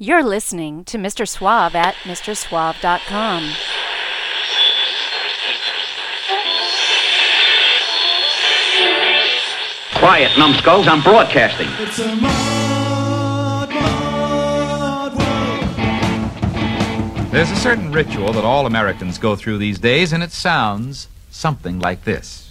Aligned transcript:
You're 0.00 0.22
listening 0.22 0.84
to 0.84 0.96
Mr. 0.96 1.26
Suave 1.26 1.74
at 1.74 1.96
MrSuave.com. 2.04 3.52
Quiet, 9.98 10.38
numbskulls, 10.38 10.86
I'm 10.86 11.02
broadcasting. 11.02 11.66
It's 11.80 11.98
a 11.98 12.14
mod, 12.14 13.70
mod 13.70 15.18
world. 15.18 15.18
There's 17.32 17.50
a 17.50 17.56
certain 17.56 17.90
ritual 17.90 18.32
that 18.34 18.44
all 18.44 18.66
Americans 18.66 19.18
go 19.18 19.34
through 19.34 19.58
these 19.58 19.80
days, 19.80 20.12
and 20.12 20.22
it 20.22 20.30
sounds 20.30 21.08
something 21.28 21.80
like 21.80 22.04
this. 22.04 22.47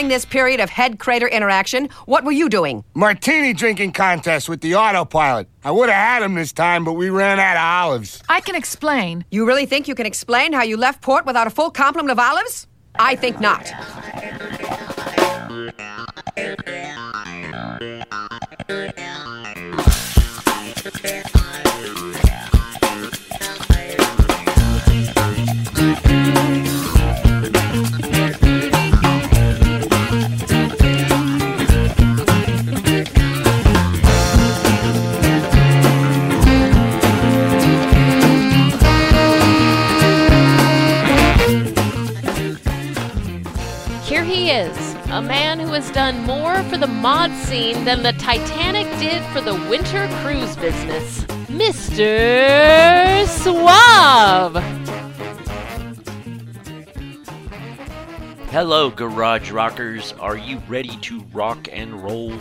During 0.00 0.08
this 0.08 0.24
period 0.24 0.60
of 0.60 0.70
head 0.70 0.98
crater 0.98 1.28
interaction, 1.28 1.90
what 2.06 2.24
were 2.24 2.32
you 2.32 2.48
doing? 2.48 2.82
Martini 2.94 3.52
drinking 3.52 3.92
contest 3.92 4.48
with 4.48 4.62
the 4.62 4.74
autopilot. 4.74 5.46
I 5.62 5.70
would 5.70 5.90
have 5.90 5.98
had 5.98 6.22
him 6.22 6.36
this 6.36 6.52
time, 6.52 6.86
but 6.86 6.94
we 6.94 7.10
ran 7.10 7.38
out 7.38 7.56
of 7.56 7.62
olives. 7.62 8.22
I 8.26 8.40
can 8.40 8.54
explain. 8.54 9.26
You 9.30 9.46
really 9.46 9.66
think 9.66 9.88
you 9.88 9.94
can 9.94 10.06
explain 10.06 10.54
how 10.54 10.62
you 10.62 10.78
left 10.78 11.02
port 11.02 11.26
without 11.26 11.46
a 11.46 11.50
full 11.50 11.70
complement 11.70 12.12
of 12.12 12.18
olives? 12.18 12.66
I 12.94 13.14
think 13.14 13.40
not. 13.40 13.70
Has 45.80 45.90
done 45.92 46.22
more 46.24 46.62
for 46.64 46.76
the 46.76 46.86
mod 46.86 47.30
scene 47.44 47.86
than 47.86 48.02
the 48.02 48.12
Titanic 48.14 48.86
did 48.98 49.24
for 49.32 49.40
the 49.40 49.54
winter 49.70 50.06
cruise 50.20 50.54
business. 50.56 51.24
Mr. 51.48 53.26
Suave! 53.26 54.62
Hello, 58.50 58.90
Garage 58.90 59.50
Rockers. 59.50 60.12
Are 60.20 60.36
you 60.36 60.58
ready 60.68 60.94
to 60.98 61.20
rock 61.32 61.66
and 61.72 62.04
roll? 62.04 62.34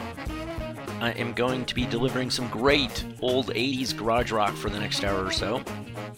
I 0.99 1.11
am 1.11 1.31
going 1.31 1.63
to 1.63 1.73
be 1.73 1.85
delivering 1.85 2.29
some 2.29 2.49
great 2.49 3.05
old 3.21 3.53
80s 3.53 3.95
garage 3.95 4.33
rock 4.33 4.53
for 4.53 4.69
the 4.69 4.79
next 4.79 5.05
hour 5.05 5.23
or 5.23 5.31
so. 5.31 5.63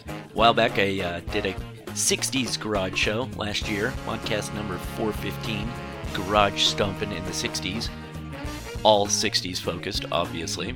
A 0.07 0.13
while 0.33 0.55
back, 0.55 0.79
I 0.79 0.99
uh, 1.01 1.19
did 1.31 1.45
a 1.45 1.53
60s 1.91 2.59
garage 2.59 2.97
show 2.97 3.29
last 3.35 3.69
year, 3.69 3.93
podcast 4.07 4.51
number 4.55 4.77
415, 4.95 5.69
Garage 6.13 6.63
Stompin' 6.63 7.11
in 7.11 7.23
the 7.25 7.31
60s. 7.31 7.89
All 8.83 9.07
60s 9.07 9.59
focused, 9.59 10.05
obviously. 10.11 10.75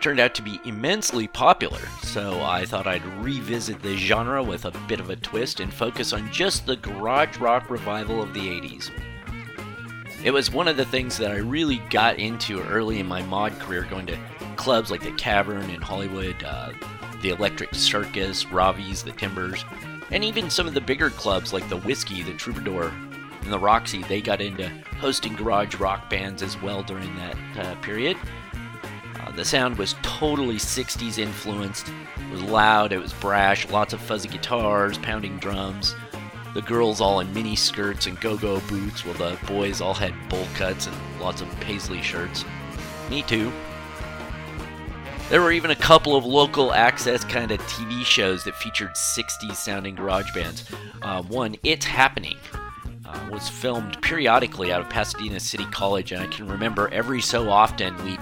Turned 0.00 0.18
out 0.18 0.34
to 0.34 0.42
be 0.42 0.60
immensely 0.64 1.28
popular, 1.28 1.80
so 2.02 2.42
I 2.42 2.64
thought 2.64 2.88
I'd 2.88 3.04
revisit 3.22 3.80
the 3.82 3.96
genre 3.96 4.42
with 4.42 4.64
a 4.64 4.72
bit 4.88 4.98
of 4.98 5.10
a 5.10 5.16
twist 5.16 5.60
and 5.60 5.72
focus 5.72 6.12
on 6.12 6.32
just 6.32 6.66
the 6.66 6.76
garage 6.76 7.38
rock 7.38 7.70
revival 7.70 8.20
of 8.20 8.34
the 8.34 8.40
80s. 8.40 8.90
It 10.24 10.32
was 10.32 10.52
one 10.52 10.68
of 10.68 10.76
the 10.76 10.84
things 10.84 11.16
that 11.18 11.30
I 11.30 11.36
really 11.36 11.78
got 11.90 12.18
into 12.18 12.62
early 12.62 12.98
in 12.98 13.06
my 13.06 13.22
mod 13.22 13.58
career, 13.58 13.86
going 13.88 14.06
to 14.06 14.18
clubs 14.56 14.90
like 14.90 15.02
the 15.02 15.12
Cavern 15.12 15.70
in 15.70 15.80
Hollywood, 15.80 16.42
uh, 16.44 16.72
the 17.22 17.30
Electric 17.30 17.74
Circus, 17.74 18.46
Ravi's, 18.46 19.02
the 19.02 19.12
Timbers, 19.12 19.64
and 20.10 20.22
even 20.24 20.50
some 20.50 20.66
of 20.66 20.74
the 20.74 20.80
bigger 20.80 21.10
clubs 21.10 21.52
like 21.52 21.68
the 21.68 21.78
Whiskey, 21.78 22.22
the 22.22 22.34
Troubadour, 22.34 22.92
and 23.42 23.52
the 23.52 23.58
Roxy. 23.58 24.02
They 24.02 24.20
got 24.20 24.40
into 24.40 24.68
hosting 24.98 25.34
garage 25.34 25.76
rock 25.76 26.08
bands 26.08 26.42
as 26.42 26.60
well 26.60 26.82
during 26.82 27.14
that 27.16 27.36
uh, 27.58 27.74
period. 27.76 28.16
Uh, 29.20 29.30
the 29.32 29.44
sound 29.44 29.78
was 29.78 29.94
totally 30.02 30.56
60s 30.56 31.18
influenced. 31.18 31.88
It 31.88 32.32
was 32.32 32.42
loud, 32.42 32.92
it 32.92 32.98
was 32.98 33.12
brash, 33.14 33.68
lots 33.68 33.92
of 33.92 34.00
fuzzy 34.00 34.28
guitars, 34.28 34.98
pounding 34.98 35.38
drums. 35.38 35.94
The 36.54 36.62
girls 36.62 37.00
all 37.00 37.20
in 37.20 37.32
mini 37.32 37.56
skirts 37.56 38.06
and 38.06 38.20
go 38.20 38.36
go 38.36 38.60
boots, 38.68 39.04
while 39.04 39.14
the 39.14 39.38
boys 39.46 39.80
all 39.80 39.94
had 39.94 40.14
bowl 40.28 40.46
cuts 40.54 40.86
and 40.86 40.96
lots 41.20 41.40
of 41.40 41.48
paisley 41.60 42.02
shirts. 42.02 42.44
Me 43.08 43.22
too. 43.22 43.50
There 45.30 45.40
were 45.40 45.52
even 45.52 45.70
a 45.70 45.76
couple 45.76 46.14
of 46.14 46.26
local 46.26 46.74
access 46.74 47.24
kind 47.24 47.50
of 47.52 47.60
TV 47.60 48.04
shows 48.04 48.44
that 48.44 48.54
featured 48.54 48.90
60s 48.90 49.54
sounding 49.54 49.94
garage 49.94 50.30
bands. 50.34 50.64
Uh, 51.00 51.22
one, 51.22 51.56
It's 51.62 51.86
Happening, 51.86 52.36
uh, 53.12 53.28
was 53.30 53.48
filmed 53.48 54.00
periodically 54.02 54.72
out 54.72 54.80
of 54.80 54.88
Pasadena 54.88 55.40
City 55.40 55.64
College, 55.66 56.12
and 56.12 56.22
I 56.22 56.26
can 56.26 56.48
remember 56.48 56.88
every 56.88 57.20
so 57.20 57.50
often 57.50 57.94
we'd 58.04 58.20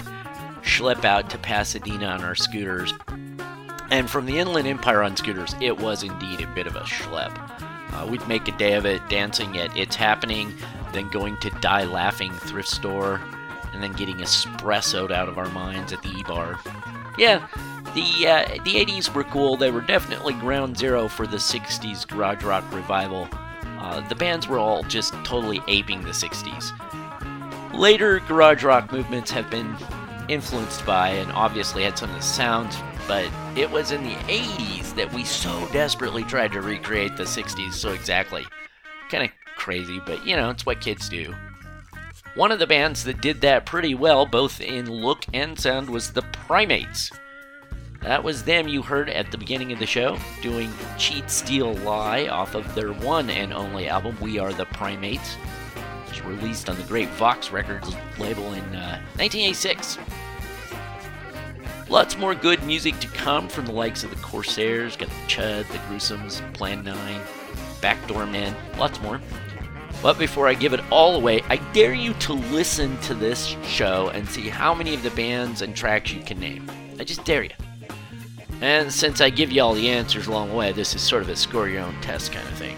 schlep 0.62 1.04
out 1.04 1.30
to 1.30 1.38
Pasadena 1.38 2.06
on 2.06 2.24
our 2.24 2.34
scooters. 2.34 2.92
And 3.90 4.08
from 4.08 4.26
the 4.26 4.38
Inland 4.38 4.68
Empire 4.68 5.02
on 5.02 5.16
scooters, 5.16 5.54
it 5.60 5.78
was 5.78 6.02
indeed 6.02 6.40
a 6.40 6.54
bit 6.54 6.66
of 6.66 6.76
a 6.76 6.80
schlep. 6.80 7.36
Uh, 7.92 8.06
we'd 8.06 8.26
make 8.28 8.46
a 8.46 8.56
day 8.56 8.74
of 8.74 8.86
it 8.86 9.06
dancing 9.08 9.58
at 9.58 9.76
It's 9.76 9.96
Happening, 9.96 10.54
then 10.92 11.08
going 11.10 11.36
to 11.40 11.50
Die 11.60 11.84
Laughing 11.84 12.32
thrift 12.32 12.68
store, 12.68 13.20
and 13.72 13.82
then 13.82 13.92
getting 13.92 14.16
espressoed 14.16 15.10
out 15.10 15.28
of 15.28 15.38
our 15.38 15.48
minds 15.50 15.92
at 15.92 16.02
the 16.02 16.10
E-Bar. 16.10 16.58
Yeah, 17.18 17.46
the 17.94 18.28
uh, 18.28 18.62
the 18.64 18.76
80s 18.76 19.12
were 19.12 19.24
cool. 19.24 19.56
They 19.56 19.70
were 19.70 19.80
definitely 19.80 20.34
ground 20.34 20.78
zero 20.78 21.08
for 21.08 21.26
the 21.26 21.36
60s 21.38 22.06
garage 22.06 22.44
rock 22.44 22.64
revival. 22.72 23.28
Uh, 23.80 24.06
the 24.08 24.14
bands 24.14 24.46
were 24.46 24.58
all 24.58 24.82
just 24.84 25.14
totally 25.24 25.60
aping 25.66 26.02
the 26.02 26.10
60s. 26.10 26.72
Later 27.74 28.20
garage 28.20 28.62
rock 28.62 28.92
movements 28.92 29.30
have 29.30 29.48
been 29.50 29.74
influenced 30.28 30.84
by 30.84 31.08
and 31.08 31.32
obviously 31.32 31.82
had 31.82 31.98
some 31.98 32.10
of 32.10 32.16
the 32.16 32.22
sounds, 32.22 32.76
but 33.08 33.28
it 33.56 33.70
was 33.70 33.90
in 33.90 34.02
the 34.04 34.14
80s 34.14 34.94
that 34.94 35.12
we 35.12 35.24
so 35.24 35.66
desperately 35.72 36.22
tried 36.24 36.52
to 36.52 36.60
recreate 36.60 37.16
the 37.16 37.24
60s 37.24 37.72
so 37.72 37.92
exactly. 37.92 38.44
Kind 39.10 39.24
of 39.24 39.30
crazy, 39.56 40.00
but 40.04 40.24
you 40.26 40.36
know, 40.36 40.50
it's 40.50 40.66
what 40.66 40.80
kids 40.80 41.08
do. 41.08 41.34
One 42.34 42.52
of 42.52 42.60
the 42.60 42.66
bands 42.66 43.02
that 43.04 43.20
did 43.20 43.40
that 43.40 43.66
pretty 43.66 43.94
well, 43.94 44.24
both 44.24 44.60
in 44.60 44.88
look 44.88 45.24
and 45.34 45.58
sound, 45.58 45.90
was 45.90 46.12
the 46.12 46.22
Primates. 46.22 47.10
That 48.00 48.24
was 48.24 48.42
them 48.42 48.66
you 48.66 48.80
heard 48.80 49.10
at 49.10 49.30
the 49.30 49.36
beginning 49.36 49.72
of 49.72 49.78
the 49.78 49.86
show, 49.86 50.18
doing 50.40 50.72
Cheat 50.96 51.30
Steal 51.30 51.74
Lie 51.74 52.28
off 52.28 52.54
of 52.54 52.74
their 52.74 52.94
one 52.94 53.28
and 53.28 53.52
only 53.52 53.88
album, 53.88 54.16
We 54.20 54.38
Are 54.38 54.54
the 54.54 54.64
Primates, 54.64 55.34
which 56.06 56.24
was 56.24 56.34
released 56.36 56.70
on 56.70 56.76
the 56.76 56.82
Great 56.84 57.10
Vox 57.10 57.50
Records 57.50 57.94
label 58.18 58.54
in 58.54 58.64
uh, 58.74 59.02
1986. 59.18 59.98
Lots 61.90 62.16
more 62.16 62.34
good 62.34 62.62
music 62.62 62.98
to 63.00 63.08
come 63.08 63.48
from 63.48 63.66
the 63.66 63.72
likes 63.72 64.02
of 64.02 64.10
the 64.10 64.16
Corsairs, 64.16 64.96
got 64.96 65.08
the 65.08 65.14
Chud, 65.26 65.68
the 65.68 65.78
Gruesomes, 65.78 66.40
Plan 66.54 66.82
9, 66.82 67.20
Backdoor 67.82 68.24
Man, 68.24 68.56
lots 68.78 68.98
more. 69.02 69.20
But 70.00 70.18
before 70.18 70.48
I 70.48 70.54
give 70.54 70.72
it 70.72 70.80
all 70.90 71.16
away, 71.16 71.42
I 71.50 71.56
dare 71.74 71.92
you 71.92 72.14
to 72.14 72.32
listen 72.32 72.98
to 73.02 73.12
this 73.12 73.54
show 73.64 74.08
and 74.14 74.26
see 74.26 74.48
how 74.48 74.72
many 74.72 74.94
of 74.94 75.02
the 75.02 75.10
bands 75.10 75.60
and 75.60 75.76
tracks 75.76 76.14
you 76.14 76.22
can 76.22 76.40
name. 76.40 76.70
I 76.98 77.04
just 77.04 77.24
dare 77.26 77.42
you. 77.42 77.50
And 78.60 78.92
since 78.92 79.20
I 79.20 79.30
give 79.30 79.50
you 79.50 79.62
all 79.62 79.74
the 79.74 79.88
answers 79.88 80.26
along 80.26 80.50
the 80.50 80.54
way, 80.54 80.72
this 80.72 80.94
is 80.94 81.00
sort 81.00 81.22
of 81.22 81.28
a 81.30 81.36
score 81.36 81.68
your 81.68 81.82
own 81.82 81.98
test 82.02 82.32
kind 82.32 82.46
of 82.46 82.54
thing. 82.54 82.76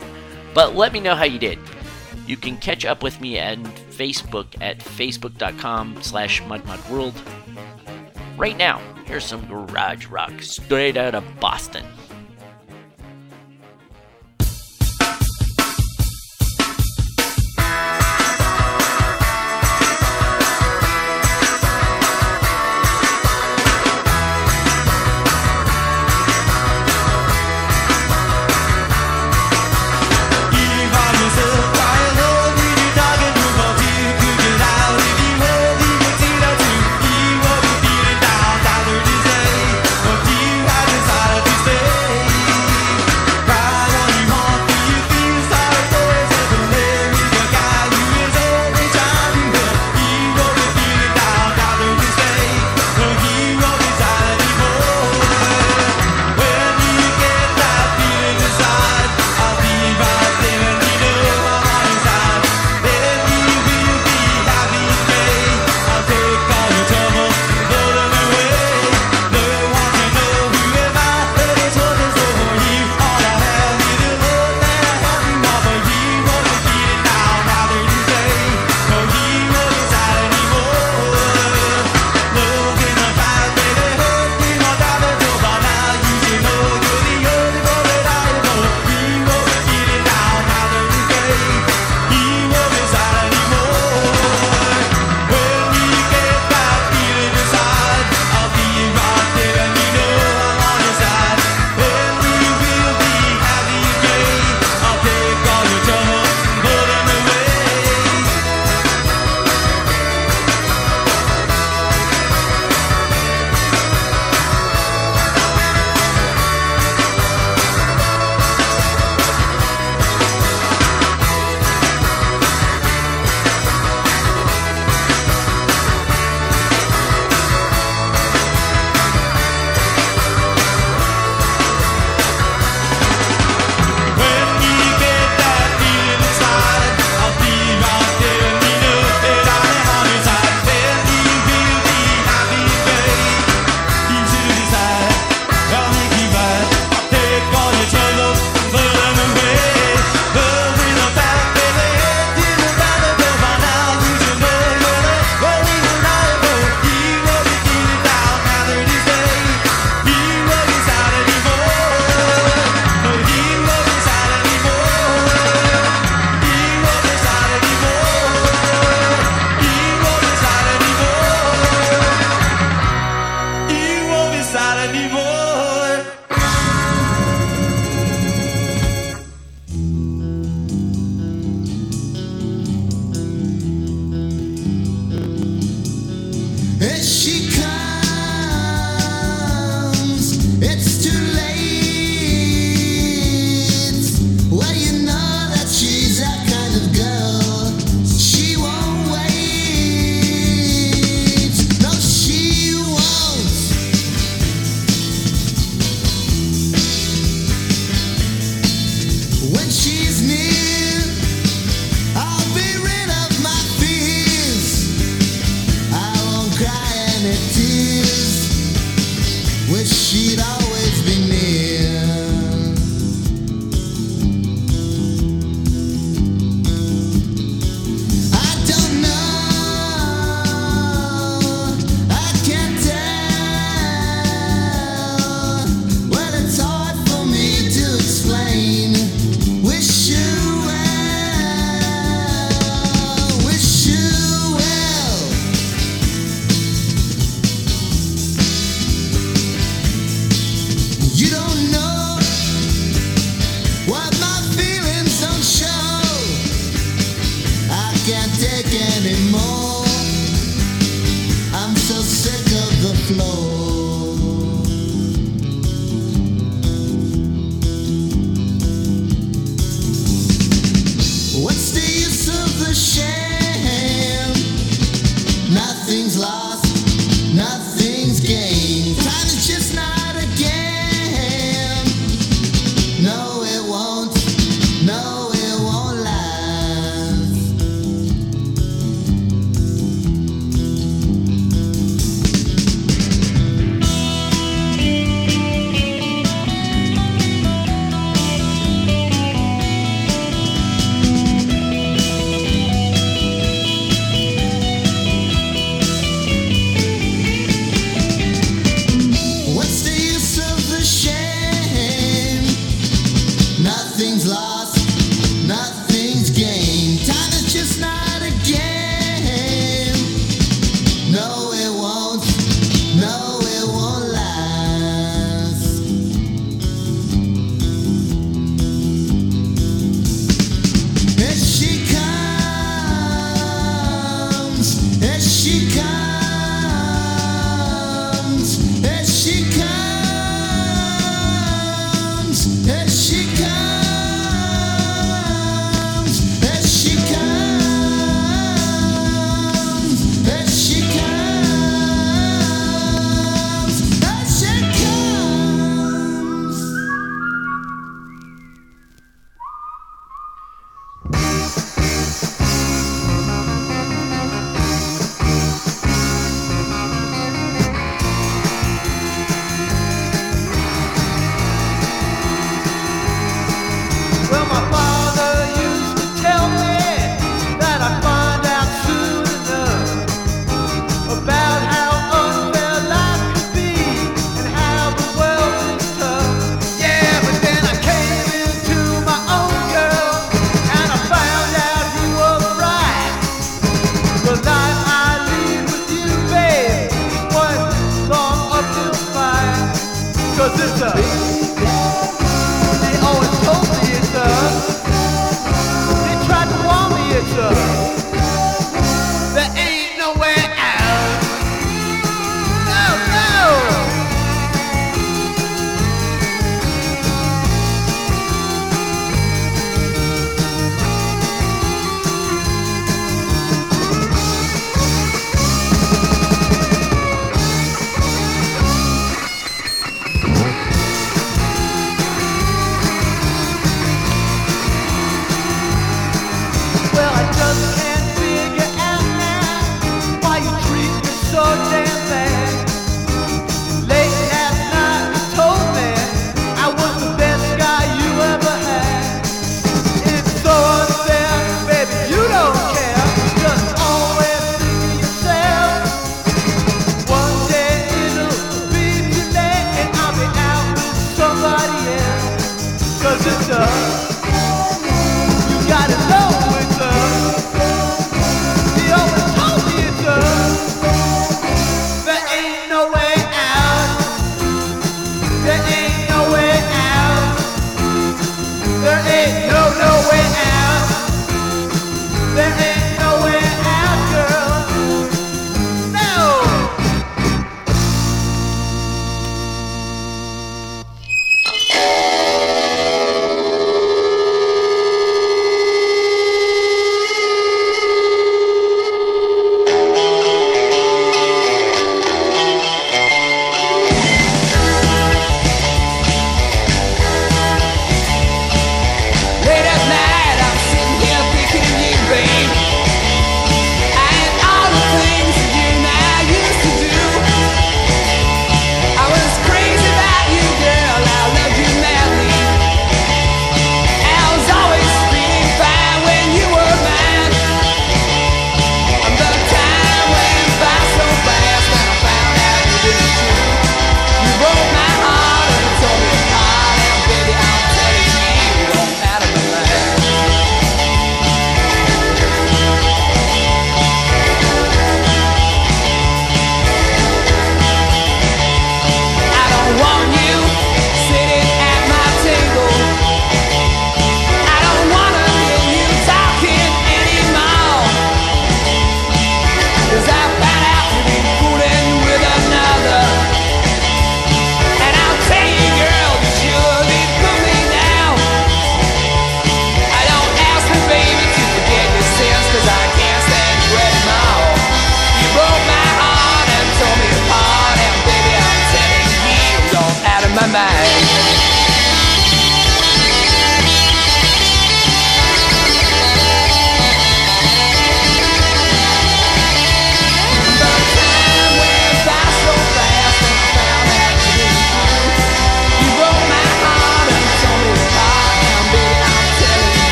But 0.54 0.76
let 0.76 0.92
me 0.92 1.00
know 1.00 1.14
how 1.14 1.24
you 1.24 1.38
did. 1.38 1.58
You 2.26 2.36
can 2.36 2.56
catch 2.58 2.84
up 2.84 3.02
with 3.02 3.20
me 3.20 3.40
on 3.40 3.64
Facebook 3.90 4.46
at 4.60 4.78
facebook.com 4.78 6.02
slash 6.02 6.40
modmodworld. 6.42 7.14
Right 8.36 8.56
now, 8.56 8.80
here's 9.06 9.24
some 9.24 9.44
garage 9.46 10.06
rock 10.06 10.40
straight 10.40 10.96
out 10.96 11.14
of 11.14 11.24
Boston. 11.40 11.84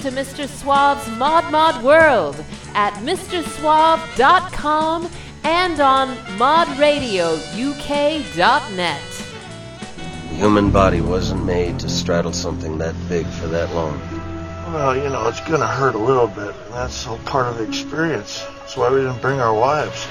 to 0.00 0.10
Mr. 0.10 0.46
Suave's 0.46 1.06
Mod 1.18 1.52
Mod 1.52 1.84
World 1.84 2.42
at 2.74 2.94
MrSuave.com 3.04 5.10
and 5.44 5.80
on 5.80 6.16
modradiouk.net. 6.38 9.02
The 10.28 10.34
human 10.36 10.70
body 10.70 11.02
wasn't 11.02 11.44
made 11.44 11.78
to 11.80 11.90
straddle 11.90 12.32
something 12.32 12.78
that 12.78 12.94
big 13.10 13.26
for 13.26 13.48
that 13.48 13.74
long. 13.74 14.00
Well, 14.72 14.96
you 14.96 15.10
know, 15.10 15.28
it's 15.28 15.40
going 15.40 15.60
to 15.60 15.66
hurt 15.66 15.94
a 15.94 15.98
little 15.98 16.28
bit, 16.28 16.54
and 16.54 16.72
that's 16.72 17.06
all 17.06 17.18
part 17.18 17.48
of 17.48 17.58
the 17.58 17.64
experience. 17.64 18.42
That's 18.60 18.78
why 18.78 18.88
we 18.90 19.00
didn't 19.00 19.20
bring 19.20 19.38
our 19.38 19.52
wives. 19.52 20.06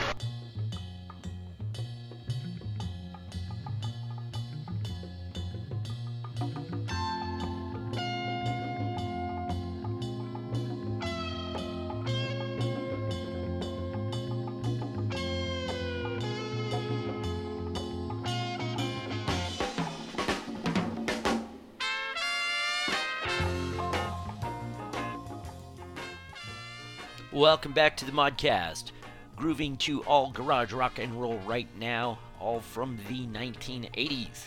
Welcome 27.40 27.72
back 27.72 27.96
to 27.96 28.06
the 28.06 28.12
Modcast. 28.12 28.92
Grooving 29.38 29.78
to 29.78 30.04
all 30.04 30.30
garage 30.30 30.74
rock 30.74 31.00
and 31.00 31.22
roll 31.22 31.38
right 31.46 31.70
now, 31.80 32.20
all 32.38 32.60
from 32.60 33.00
the 33.08 33.28
1980s. 33.28 34.44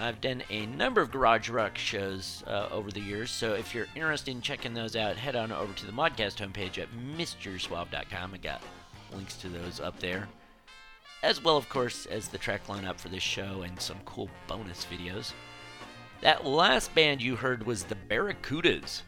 I've 0.00 0.20
done 0.20 0.42
a 0.50 0.66
number 0.66 1.00
of 1.00 1.12
garage 1.12 1.48
rock 1.48 1.78
shows 1.78 2.42
uh, 2.48 2.66
over 2.72 2.90
the 2.90 2.98
years, 2.98 3.30
so 3.30 3.54
if 3.54 3.72
you're 3.72 3.86
interested 3.94 4.32
in 4.32 4.40
checking 4.40 4.74
those 4.74 4.96
out, 4.96 5.16
head 5.16 5.36
on 5.36 5.52
over 5.52 5.72
to 5.74 5.86
the 5.86 5.92
Modcast 5.92 6.44
homepage 6.44 6.76
at 6.78 6.88
MrSuave.com. 7.16 8.34
I 8.34 8.38
got 8.38 8.62
links 9.12 9.36
to 9.36 9.48
those 9.48 9.78
up 9.78 10.00
there, 10.00 10.28
as 11.22 11.44
well, 11.44 11.56
of 11.56 11.68
course, 11.68 12.06
as 12.06 12.26
the 12.26 12.38
track 12.38 12.66
lineup 12.66 12.98
for 12.98 13.10
this 13.10 13.22
show 13.22 13.62
and 13.62 13.80
some 13.80 13.98
cool 14.04 14.28
bonus 14.48 14.84
videos. 14.90 15.34
That 16.20 16.44
last 16.44 16.92
band 16.96 17.22
you 17.22 17.36
heard 17.36 17.64
was 17.64 17.84
the 17.84 17.94
Barracudas, 17.94 19.02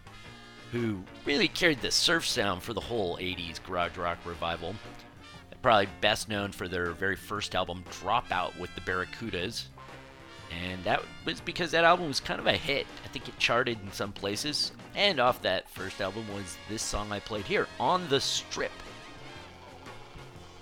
who 0.72 1.02
really 1.24 1.48
carried 1.48 1.81
the 1.81 1.90
surf 1.90 2.26
sound 2.26 2.62
for 2.62 2.72
the 2.72 2.81
whole 2.81 3.16
80s 3.16 3.62
garage 3.62 3.96
rock 3.96 4.18
revival. 4.24 4.74
Probably 5.62 5.88
best 6.00 6.28
known 6.28 6.52
for 6.52 6.68
their 6.68 6.92
very 6.92 7.16
first 7.16 7.54
album, 7.54 7.85
Dropout 7.90 8.57
with 8.59 8.72
the 8.74 8.81
Barracudas. 8.83 9.64
And 10.50 10.83
that 10.85 11.02
was 11.24 11.40
because 11.40 11.72
that 11.72 11.85
album 11.85 12.09
was 12.09 12.20
kind 12.20 12.40
of 12.40 12.46
a 12.46 12.52
hit. 12.52 12.87
I 13.04 13.09
think 13.09 13.28
it 13.28 13.38
charted 13.38 13.78
in 13.83 13.92
some 13.92 14.12
places. 14.12 14.72
And 14.94 15.20
off 15.20 15.42
that 15.42 15.68
first 15.68 16.00
album 16.00 16.24
was 16.33 16.57
this 16.68 16.83
song 16.83 17.12
I 17.12 17.20
played 17.20 17.44
here, 17.44 17.66
On 17.81 18.09
the 18.09 18.20
Strip. 18.20 18.72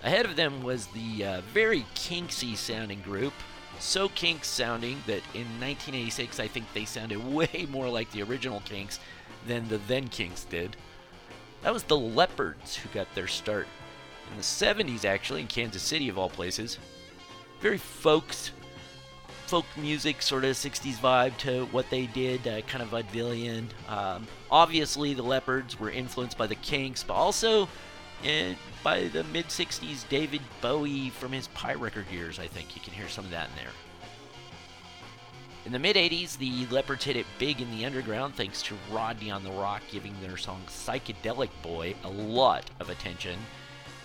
Ahead 0.02 0.24
of 0.24 0.36
them 0.36 0.62
was 0.62 0.86
the 0.88 1.24
uh, 1.24 1.40
very 1.52 1.84
kinksy 1.94 2.56
sounding 2.56 3.00
group, 3.00 3.32
so 3.78 4.08
kinks 4.10 4.48
sounding 4.48 5.02
that 5.06 5.22
in 5.34 5.46
1986 5.60 6.40
I 6.40 6.48
think 6.48 6.66
they 6.72 6.84
sounded 6.84 7.24
way 7.32 7.66
more 7.70 7.88
like 7.88 8.10
the 8.12 8.22
original 8.22 8.60
Kinks 8.60 9.00
than 9.46 9.68
the 9.68 9.78
then 9.78 10.08
Kinks 10.08 10.44
did. 10.44 10.76
That 11.62 11.72
was 11.72 11.84
the 11.84 11.96
Leopards 11.96 12.76
who 12.76 12.88
got 12.90 13.12
their 13.14 13.26
start 13.26 13.66
in 14.30 14.36
the 14.36 14.42
70s, 14.42 15.04
actually, 15.04 15.40
in 15.40 15.46
Kansas 15.46 15.82
City, 15.82 16.08
of 16.08 16.18
all 16.18 16.28
places. 16.28 16.78
Very 17.60 17.78
folks, 17.78 18.50
folk 19.46 19.64
music, 19.76 20.20
sort 20.22 20.44
of 20.44 20.56
60s 20.56 20.96
vibe 20.96 21.36
to 21.38 21.64
what 21.66 21.88
they 21.90 22.06
did, 22.06 22.46
uh, 22.46 22.60
kind 22.62 22.82
of 22.82 22.90
vaudevillian. 22.90 23.66
Um, 23.88 24.26
obviously, 24.50 25.14
the 25.14 25.22
Leopards 25.22 25.78
were 25.78 25.90
influenced 25.90 26.36
by 26.36 26.46
the 26.46 26.56
Kinks, 26.56 27.02
but 27.02 27.14
also 27.14 27.68
uh, 28.24 28.54
by 28.82 29.08
the 29.08 29.24
mid 29.24 29.46
60s 29.46 30.08
David 30.08 30.42
Bowie 30.60 31.10
from 31.10 31.32
his 31.32 31.48
Pye 31.48 31.74
record 31.74 32.06
years, 32.10 32.38
I 32.38 32.46
think. 32.46 32.74
You 32.74 32.82
can 32.82 32.92
hear 32.92 33.08
some 33.08 33.24
of 33.24 33.30
that 33.30 33.48
in 33.50 33.56
there. 33.56 33.72
In 35.66 35.72
the 35.72 35.80
mid 35.80 35.96
80s, 35.96 36.38
the 36.38 36.64
Leopards 36.66 37.02
hit 37.02 37.16
it 37.16 37.26
big 37.40 37.60
in 37.60 37.68
the 37.72 37.84
underground 37.84 38.36
thanks 38.36 38.62
to 38.62 38.76
Rodney 38.88 39.32
on 39.32 39.42
the 39.42 39.50
ROQ 39.50 39.80
giving 39.90 40.14
their 40.22 40.36
song 40.36 40.62
Psychedelic 40.68 41.50
Boy 41.60 41.96
a 42.04 42.08
lot 42.08 42.70
of 42.78 42.88
attention. 42.88 43.36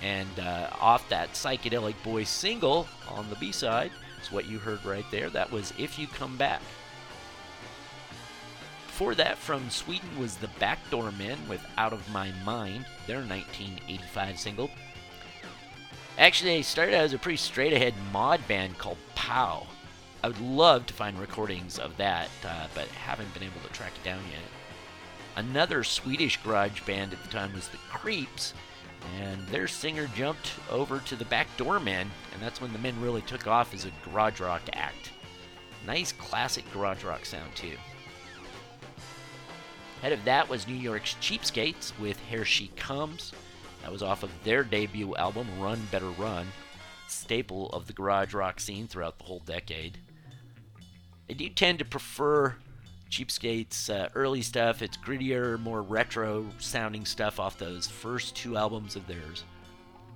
And 0.01 0.39
uh, 0.39 0.71
off 0.81 1.07
that 1.09 1.33
Psychedelic 1.33 1.93
Boy 2.03 2.23
single 2.23 2.87
on 3.07 3.29
the 3.29 3.35
B 3.35 3.51
side 3.51 3.91
is 4.19 4.31
what 4.31 4.47
you 4.47 4.57
heard 4.57 4.83
right 4.83 5.05
there. 5.11 5.29
That 5.29 5.51
was 5.51 5.71
If 5.77 5.99
You 5.99 6.07
Come 6.07 6.35
Back. 6.35 6.63
Before 8.87 9.13
that, 9.13 9.37
from 9.37 9.69
Sweden 9.69 10.17
was 10.17 10.37
the 10.37 10.49
Backdoor 10.59 11.11
Men 11.11 11.37
with 11.47 11.63
Out 11.77 11.93
of 11.93 12.11
My 12.11 12.31
Mind, 12.43 12.87
their 13.05 13.21
1985 13.21 14.39
single. 14.39 14.71
Actually, 16.17 16.55
they 16.55 16.61
started 16.63 16.95
out 16.95 17.03
as 17.03 17.13
a 17.13 17.19
pretty 17.19 17.37
straight 17.37 17.73
ahead 17.73 17.93
mod 18.11 18.39
band 18.47 18.79
called 18.79 18.97
POW. 19.13 19.67
I 20.23 20.27
would 20.27 20.39
love 20.39 20.85
to 20.85 20.93
find 20.93 21.17
recordings 21.19 21.79
of 21.79 21.97
that, 21.97 22.29
uh, 22.45 22.67
but 22.75 22.87
haven't 22.89 23.33
been 23.33 23.43
able 23.43 23.61
to 23.61 23.73
track 23.73 23.93
it 23.95 24.05
down 24.05 24.21
yet. 24.29 24.41
Another 25.35 25.83
Swedish 25.83 26.37
garage 26.43 26.81
band 26.81 27.13
at 27.13 27.23
the 27.23 27.29
time 27.29 27.53
was 27.53 27.69
the 27.69 27.77
Creeps, 27.89 28.53
and 29.19 29.41
their 29.47 29.67
singer 29.67 30.07
jumped 30.15 30.51
over 30.69 30.99
to 30.99 31.15
the 31.15 31.25
Backdoor 31.25 31.79
Men, 31.79 32.11
and 32.33 32.41
that's 32.41 32.61
when 32.61 32.71
the 32.71 32.79
men 32.79 33.01
really 33.01 33.21
took 33.21 33.47
off 33.47 33.73
as 33.73 33.85
a 33.85 33.91
garage 34.05 34.39
rock 34.39 34.61
act. 34.73 35.11
Nice 35.87 36.11
classic 36.11 36.71
garage 36.71 37.03
rock 37.03 37.25
sound, 37.25 37.55
too. 37.55 37.75
Ahead 39.99 40.13
of 40.13 40.23
that 40.25 40.49
was 40.49 40.67
New 40.67 40.75
York's 40.75 41.15
Cheepskates 41.15 41.97
with 41.99 42.19
Here 42.29 42.45
She 42.45 42.67
Comes. 42.75 43.31
That 43.81 43.91
was 43.91 44.03
off 44.03 44.21
of 44.21 44.31
their 44.43 44.63
debut 44.63 45.15
album, 45.15 45.47
Run 45.59 45.81
Better 45.91 46.09
Run, 46.09 46.47
staple 47.07 47.69
of 47.69 47.87
the 47.87 47.93
garage 47.93 48.33
rock 48.33 48.59
scene 48.59 48.87
throughout 48.87 49.17
the 49.17 49.25
whole 49.25 49.41
decade. 49.45 49.97
I 51.31 51.33
do 51.33 51.47
tend 51.47 51.79
to 51.79 51.85
prefer 51.85 52.55
Cheepskates' 53.09 53.89
uh, 53.89 54.09
early 54.15 54.41
stuff. 54.41 54.81
It's 54.81 54.97
grittier, 54.97 55.57
more 55.61 55.81
retro 55.81 56.45
sounding 56.59 57.05
stuff 57.05 57.39
off 57.39 57.57
those 57.57 57.87
first 57.87 58.35
two 58.35 58.57
albums 58.57 58.97
of 58.97 59.07
theirs. 59.07 59.45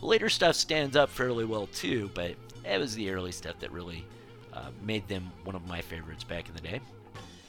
The 0.02 0.08
later 0.08 0.28
stuff 0.28 0.58
stands 0.58 0.98
up 0.98 1.10
fairly 1.10 1.46
well 1.46 1.68
too, 1.68 2.12
but 2.14 2.36
it 2.66 2.80
was 2.80 2.96
the 2.96 3.12
early 3.12 3.32
stuff 3.32 3.58
that 3.60 3.72
really 3.72 4.04
uh, 4.52 4.72
made 4.84 5.08
them 5.08 5.32
one 5.46 5.56
of 5.56 5.66
my 5.66 5.80
favorites 5.80 6.26
back 6.26 6.50
in 6.50 6.54
the 6.54 6.60
day. 6.60 6.82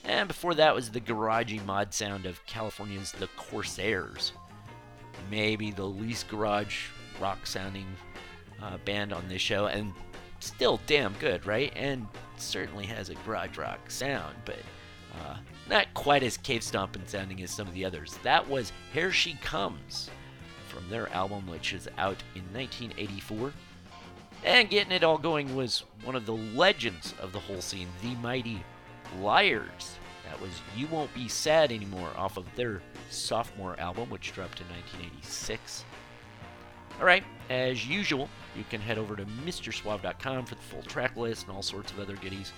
And 0.04 0.28
before 0.28 0.54
that 0.54 0.72
was 0.72 0.92
the 0.92 1.00
garagey 1.00 1.64
mod 1.66 1.92
sound 1.92 2.24
of 2.24 2.46
California's 2.46 3.10
The 3.10 3.26
Corsairs. 3.36 4.30
Maybe 5.28 5.72
the 5.72 5.86
least 5.86 6.28
garage 6.28 6.86
rock 7.20 7.44
sounding 7.48 7.86
uh, 8.62 8.76
band 8.84 9.12
on 9.12 9.28
this 9.28 9.42
show, 9.42 9.66
and 9.66 9.92
still 10.38 10.78
damn 10.86 11.14
good, 11.14 11.44
right? 11.46 11.72
And 11.74 12.06
certainly 12.40 12.86
has 12.86 13.08
a 13.08 13.14
garage 13.16 13.58
rock 13.58 13.90
sound, 13.90 14.36
but 14.44 14.58
uh, 15.20 15.36
not 15.68 15.92
quite 15.94 16.22
as 16.22 16.36
cave 16.36 16.62
stomping 16.62 17.02
sounding 17.06 17.42
as 17.42 17.50
some 17.50 17.66
of 17.66 17.74
the 17.74 17.84
others. 17.84 18.18
That 18.22 18.48
was 18.48 18.72
Here 18.92 19.12
She 19.12 19.34
Comes 19.34 20.10
from 20.68 20.88
their 20.90 21.12
album, 21.12 21.46
which 21.46 21.72
is 21.72 21.88
out 21.98 22.22
in 22.34 22.42
1984. 22.52 23.52
And 24.44 24.70
getting 24.70 24.92
it 24.92 25.02
all 25.02 25.18
going 25.18 25.56
was 25.56 25.84
one 26.04 26.14
of 26.14 26.26
the 26.26 26.36
legends 26.36 27.14
of 27.20 27.32
the 27.32 27.40
whole 27.40 27.60
scene, 27.60 27.88
the 28.02 28.14
mighty 28.16 28.62
Lyres. 29.20 29.96
That 30.28 30.40
was 30.40 30.50
You 30.76 30.86
Won't 30.88 31.14
Be 31.14 31.28
Sad 31.28 31.72
Anymore 31.72 32.10
off 32.16 32.36
of 32.36 32.46
their 32.54 32.82
sophomore 33.10 33.78
album, 33.80 34.10
which 34.10 34.32
dropped 34.32 34.60
in 34.60 34.66
1986. 34.68 35.84
Alright, 36.98 37.24
as 37.50 37.86
usual, 37.86 38.28
you 38.56 38.64
can 38.70 38.80
head 38.80 38.98
over 38.98 39.16
to 39.16 39.24
MrSuave.com 39.24 40.46
for 40.46 40.54
the 40.54 40.62
full 40.62 40.82
track 40.82 41.16
list 41.16 41.46
and 41.46 41.54
all 41.54 41.62
sorts 41.62 41.92
of 41.92 42.00
other 42.00 42.16
goodies. 42.16 42.52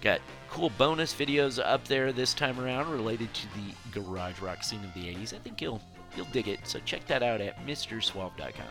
Got 0.00 0.20
cool 0.50 0.70
bonus 0.78 1.14
videos 1.14 1.62
up 1.62 1.86
there 1.86 2.12
this 2.12 2.34
time 2.34 2.58
around 2.60 2.90
related 2.90 3.32
to 3.34 3.46
the 3.54 4.00
garage 4.00 4.40
rock 4.40 4.62
scene 4.62 4.84
of 4.84 4.92
the 4.94 5.14
80s. 5.14 5.34
I 5.34 5.38
think 5.38 5.60
you'll 5.60 5.80
you'll 6.16 6.26
dig 6.26 6.48
it, 6.48 6.60
so 6.64 6.78
check 6.84 7.06
that 7.06 7.22
out 7.22 7.40
at 7.40 7.64
MrSuave.com. 7.66 8.66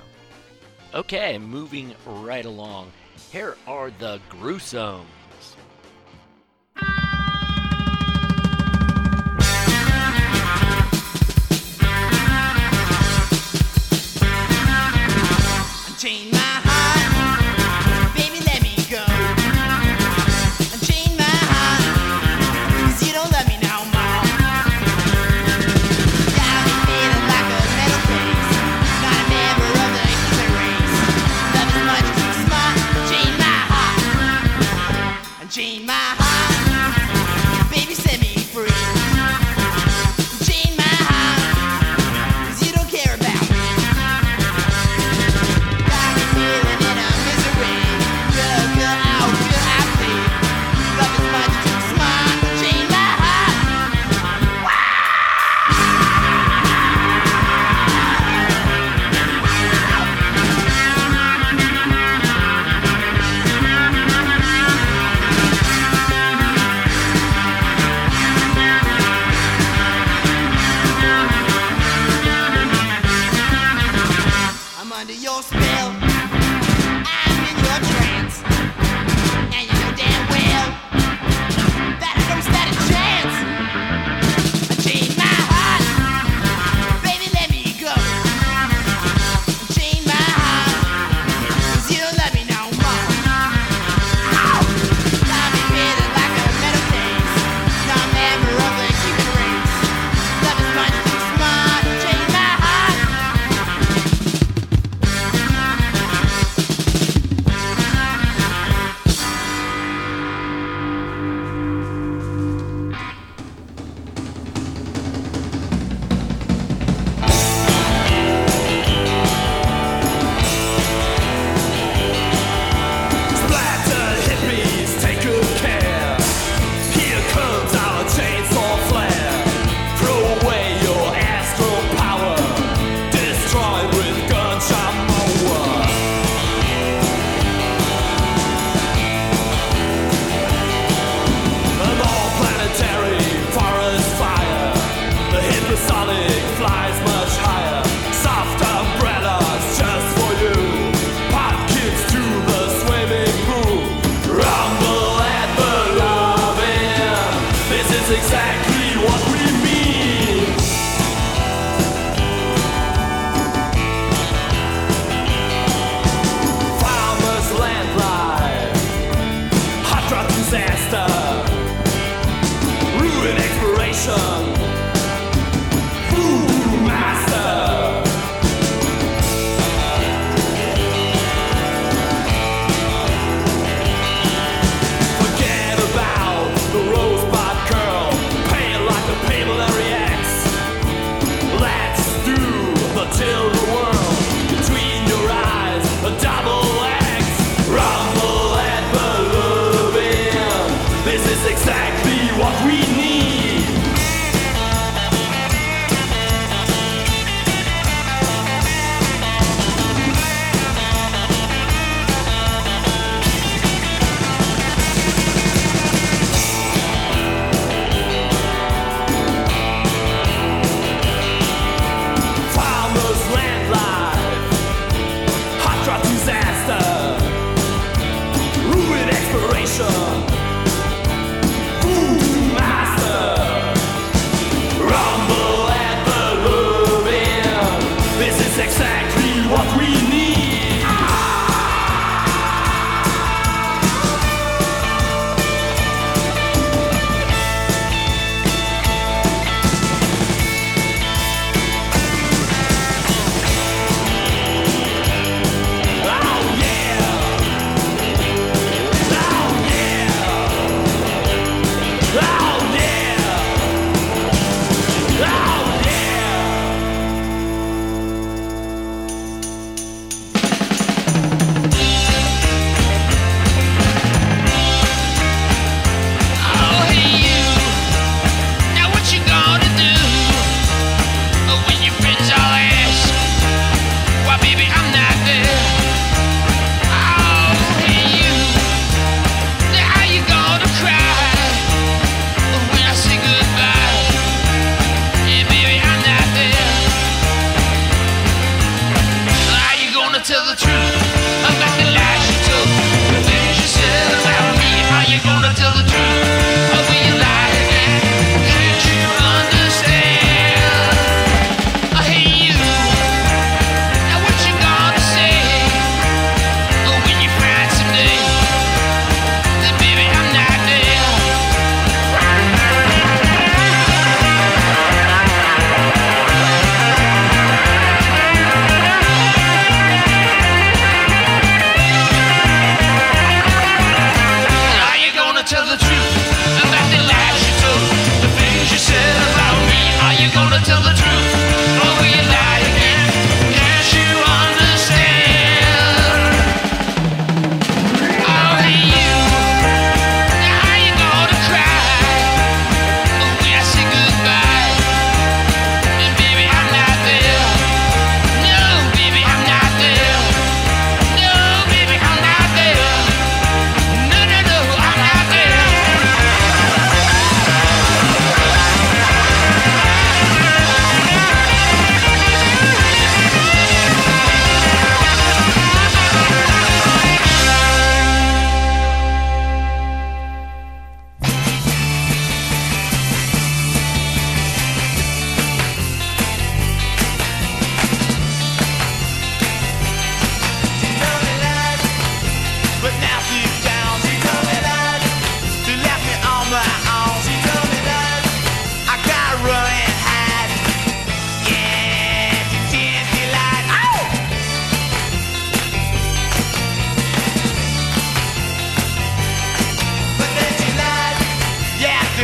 Okay, 0.94 1.38
moving 1.38 1.96
right 2.06 2.46
along. 2.46 2.92
Here 3.32 3.58
are 3.68 3.90
the 3.92 4.20
gruesomes. 4.30 5.06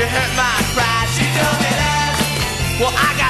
hurt 0.10 0.32
my 0.36 0.58
pride. 0.74 1.08
She 1.14 1.26
told 1.38 1.58
me 1.62 1.72
that. 1.78 2.14
Well, 2.82 2.94
I 2.98 3.18
got. 3.18 3.29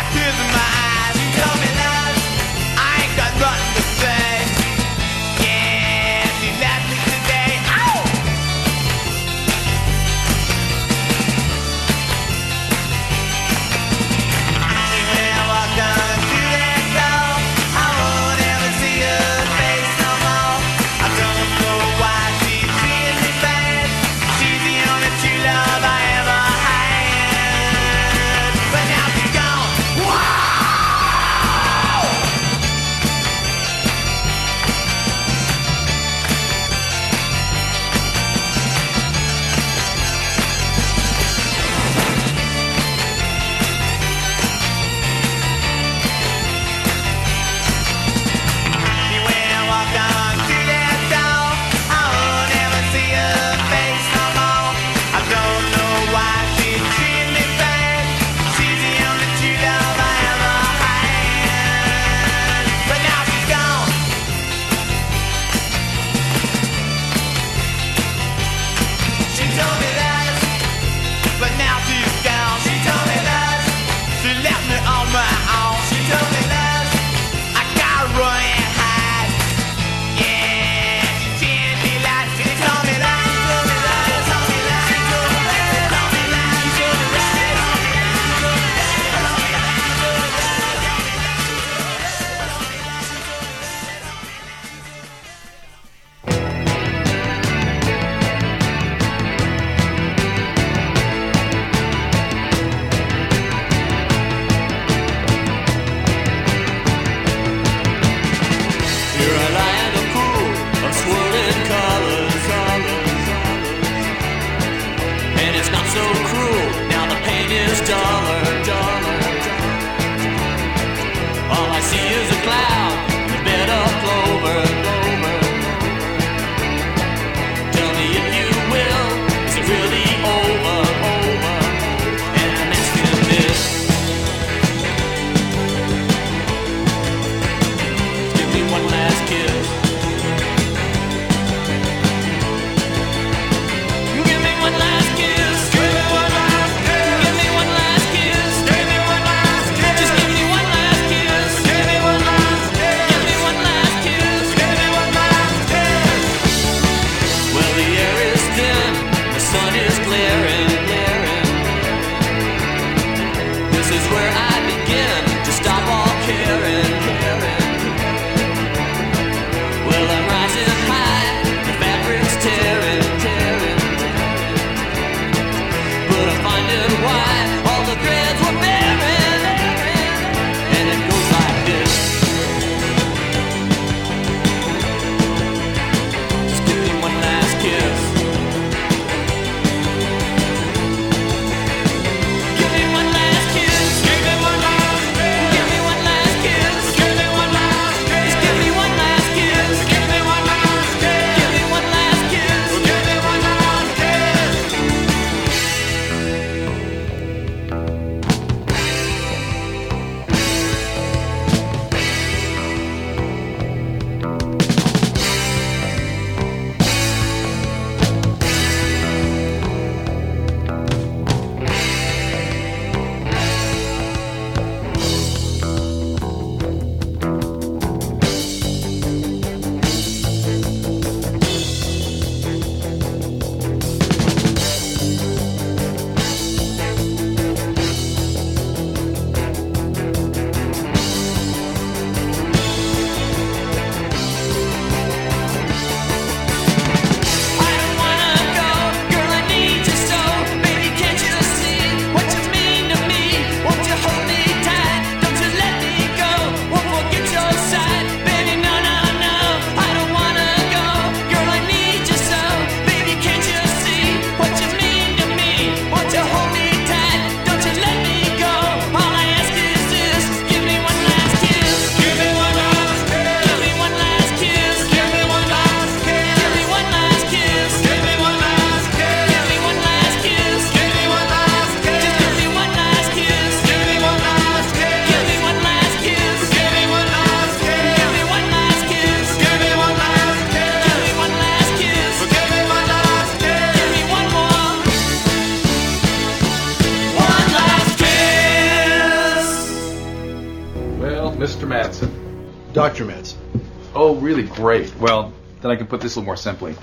Put 305.90 306.02
this 306.02 306.16
a 306.16 306.20
little 306.20 306.26
more 306.26 306.38
simply. 306.38 306.76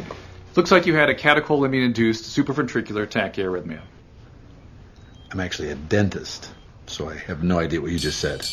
Looks 0.54 0.70
like 0.70 0.86
you 0.86 0.94
had 0.94 1.10
a 1.10 1.14
catecholamine-induced 1.14 2.24
supraventricular 2.24 3.06
tachyarrhythmia. 3.06 3.80
I'm 5.30 5.40
actually 5.40 5.70
a 5.70 5.74
dentist, 5.74 6.50
so 6.86 7.08
I 7.08 7.16
have 7.16 7.42
no 7.42 7.58
idea 7.58 7.80
what 7.80 7.90
you 7.90 7.98
just 7.98 8.20
said. 8.20 8.46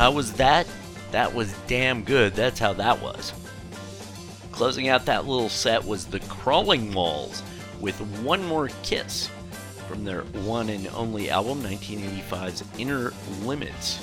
How 0.00 0.10
was 0.10 0.32
that? 0.32 0.66
That 1.10 1.34
was 1.34 1.54
damn 1.66 2.04
good. 2.04 2.32
That's 2.32 2.58
how 2.58 2.72
that 2.72 3.02
was. 3.02 3.34
Closing 4.50 4.88
out 4.88 5.04
that 5.04 5.26
little 5.26 5.50
set 5.50 5.84
was 5.84 6.06
the 6.06 6.20
Crawling 6.20 6.94
Walls 6.94 7.42
with 7.82 8.00
One 8.22 8.42
More 8.46 8.70
Kiss 8.82 9.28
from 9.86 10.04
their 10.06 10.22
one 10.22 10.70
and 10.70 10.88
only 10.94 11.28
album, 11.28 11.62
1985's 11.62 12.64
Inner 12.78 13.12
Limits. 13.42 14.00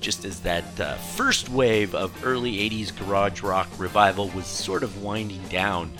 Just 0.00 0.24
as 0.24 0.40
that 0.40 0.80
uh, 0.80 0.94
first 0.94 1.50
wave 1.50 1.94
of 1.94 2.24
early 2.24 2.54
80s 2.70 2.96
garage 2.96 3.42
rock 3.42 3.68
revival 3.76 4.30
was 4.30 4.46
sort 4.46 4.84
of 4.84 5.02
winding 5.02 5.46
down, 5.48 5.92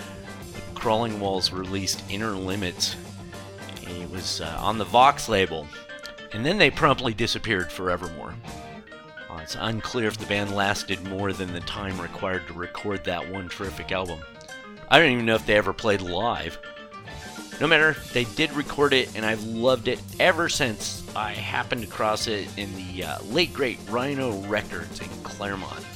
the 0.55 0.81
Crawling 0.81 1.21
Walls 1.21 1.53
released 1.53 2.03
Inner 2.09 2.33
Limits. 2.33 2.97
It 3.83 4.11
was 4.11 4.41
uh, 4.41 4.57
on 4.63 4.79
the 4.79 4.87
Voxx 4.87 5.29
label, 5.29 5.69
and 6.37 6.45
then 6.45 6.59
they 6.59 6.71
promptly 6.71 7.15
disappeared 7.15 7.73
forevermore. 7.73 8.35
Uh, 9.31 9.39
it's 9.43 9.57
unclear 9.59 10.07
if 10.07 10.19
the 10.19 10.27
band 10.27 10.55
lasted 10.55 11.03
more 11.09 11.33
than 11.33 11.51
the 11.55 11.61
time 11.61 11.99
required 11.99 12.47
to 12.47 12.53
record 12.53 13.03
that 13.03 13.33
one 13.33 13.49
terrific 13.49 13.91
album. 13.91 14.21
I 14.91 14.99
don't 14.99 15.13
even 15.13 15.25
know 15.25 15.37
if 15.37 15.47
they 15.47 15.57
ever 15.57 15.73
played 15.73 16.03
live. 16.03 16.59
No 17.59 17.67
matter, 17.67 17.97
they 18.13 18.25
did 18.25 18.53
record 18.53 18.93
it, 18.93 19.17
and 19.17 19.25
I've 19.25 19.45
loved 19.45 19.89
it 19.89 19.99
ever 20.21 20.51
since 20.51 21.03
I 21.17 21.33
happened 21.33 21.85
across 21.85 22.27
it 22.27 22.47
in 22.59 22.69
the 22.77 23.05
uh, 23.05 23.23
late 23.23 23.55
great 23.55 23.79
Rhino 23.89 24.39
Records 24.43 25.01
in 25.01 25.09
Claremont. 25.23 25.87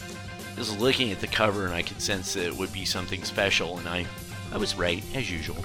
Just 0.57 0.80
looking 0.80 1.12
at 1.12 1.20
the 1.20 1.26
cover, 1.26 1.66
and 1.66 1.74
I 1.74 1.82
could 1.82 2.01
sense 2.01 2.32
that 2.32 2.47
it 2.47 2.57
would 2.57 2.72
be 2.72 2.86
something 2.86 3.24
special, 3.24 3.76
and 3.76 3.86
I, 3.86 4.07
I 4.53 4.57
was 4.57 4.74
right, 4.74 5.05
as 5.14 5.30
usual. 5.30 5.62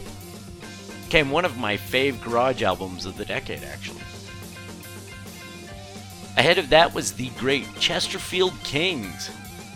Became 1.06 1.30
one 1.30 1.46
of 1.46 1.58
my 1.58 1.78
fave 1.78 2.22
garage 2.22 2.62
albums 2.62 3.06
of 3.06 3.16
the 3.16 3.24
decade, 3.24 3.64
actually. 3.64 4.02
Ahead 6.38 6.58
of 6.58 6.70
that 6.70 6.94
was 6.94 7.14
the 7.14 7.30
great 7.38 7.66
Chesterfield 7.80 8.54
Kings. 8.66 9.30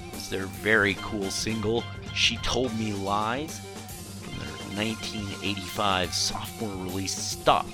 It 0.07 0.13
was 0.13 0.29
their 0.29 0.45
very 0.45 0.95
cool 0.95 1.31
single, 1.31 1.85
She 2.13 2.35
Told 2.37 2.77
Me 2.77 2.91
Lies, 2.91 3.61
from 4.21 4.37
their 4.39 4.75
1985 4.75 6.13
sophomore 6.13 6.83
release, 6.83 7.15
Stop. 7.15 7.65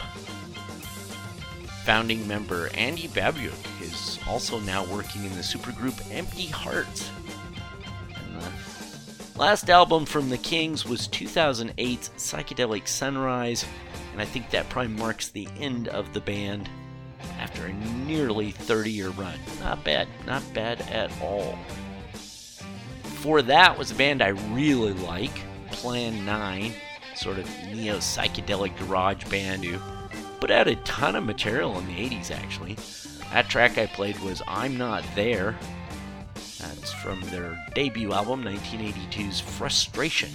Founding 1.83 2.27
member 2.27 2.69
Andy 2.75 3.07
Babiuk 3.07 3.81
is 3.81 4.19
also 4.27 4.59
now 4.59 4.85
working 4.85 5.23
in 5.25 5.31
the 5.35 5.41
supergroup 5.41 5.99
Empty 6.11 6.47
Hearts. 6.47 7.09
Last 9.35 9.69
album 9.71 10.05
from 10.05 10.29
the 10.29 10.37
Kings 10.37 10.85
was 10.85 11.07
2008's 11.07 12.09
Psychedelic 12.17 12.87
Sunrise, 12.87 13.65
and 14.13 14.21
I 14.21 14.25
think 14.25 14.51
that 14.51 14.69
probably 14.69 14.93
marks 14.93 15.29
the 15.29 15.47
end 15.59 15.87
of 15.87 16.13
the 16.13 16.21
band 16.21 16.69
after 17.39 17.65
a 17.65 17.73
nearly 17.73 18.51
30 18.51 18.91
year 18.91 19.09
run. 19.09 19.39
Not 19.59 19.83
bad, 19.83 20.07
not 20.25 20.43
bad 20.53 20.81
at 20.81 21.11
all. 21.21 21.57
Before 23.03 23.41
that 23.41 23.77
was 23.77 23.91
a 23.91 23.95
band 23.95 24.21
I 24.21 24.29
really 24.29 24.93
like, 24.93 25.31
Plan 25.71 26.25
9, 26.25 26.73
sort 27.15 27.39
of 27.39 27.49
neo 27.73 27.97
psychedelic 27.97 28.77
garage 28.77 29.25
band 29.25 29.65
who 29.65 29.79
put 30.39 30.51
out 30.51 30.67
a 30.67 30.75
ton 30.77 31.15
of 31.15 31.23
material 31.23 31.77
in 31.79 31.87
the 31.87 31.93
80s 31.93 32.31
actually. 32.31 32.77
That 33.31 33.49
track 33.49 33.77
I 33.77 33.87
played 33.87 34.19
was 34.19 34.41
I'm 34.47 34.77
Not 34.77 35.03
There. 35.15 35.57
That's 36.59 36.93
from 36.93 37.21
their 37.29 37.57
debut 37.73 38.13
album, 38.13 38.43
1982's 38.43 39.39
Frustration. 39.39 40.29